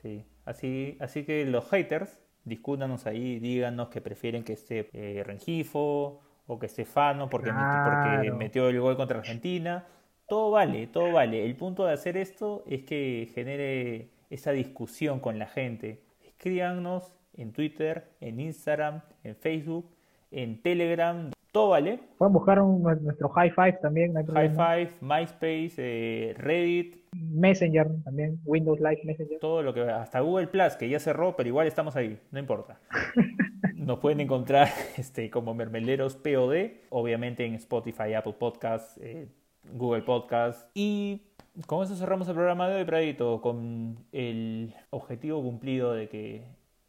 [0.01, 0.25] sí.
[0.45, 6.59] Así, así que los haters, discútanos ahí, díganos que prefieren que esté eh, Rengifo o
[6.59, 9.85] que esté Fano porque, porque metió el gol contra Argentina.
[10.27, 11.45] Todo vale, todo vale.
[11.45, 16.03] El punto de hacer esto es que genere esa discusión con la gente.
[16.25, 19.93] Escríbanos en Twitter, en Instagram, en Facebook,
[20.31, 21.99] en Telegram, todo vale.
[22.17, 24.13] Pueden buscar nuestro High Five también.
[24.13, 26.97] High Five, MySpace, eh, Reddit.
[27.13, 29.39] Messenger también, Windows Live Messenger.
[29.39, 32.81] Todo lo que hasta Google Plus, que ya cerró, pero igual estamos ahí, no importa.
[33.75, 39.29] Nos pueden encontrar este, como Mermeleros POD, obviamente en Spotify, Apple Podcasts, eh,
[39.75, 40.67] Google Podcasts.
[40.73, 41.21] Y
[41.67, 46.43] con eso cerramos el programa de hoy, Pradito, con el objetivo cumplido de que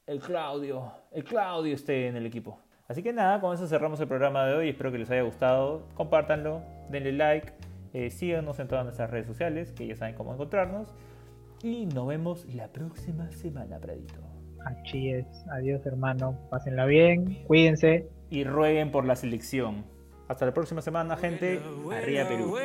[0.09, 2.59] el Claudio, el Claudio esté en el equipo.
[2.89, 4.69] Así que nada, con eso cerramos el programa de hoy.
[4.69, 5.89] Espero que les haya gustado.
[5.95, 7.53] Compártanlo, denle like,
[7.93, 10.95] eh, síganos en todas nuestras redes sociales, que ya saben cómo encontrarnos.
[11.63, 14.21] Y nos vemos la próxima semana, Pradito.
[14.65, 15.27] Así es.
[15.53, 16.39] Adiós, hermano.
[16.51, 17.45] Pásenla bien.
[17.47, 18.09] Cuídense.
[18.31, 19.85] Y rueguen por la selección.
[20.29, 21.61] Hasta la próxima semana, gente.
[21.93, 22.57] Arriba Perú.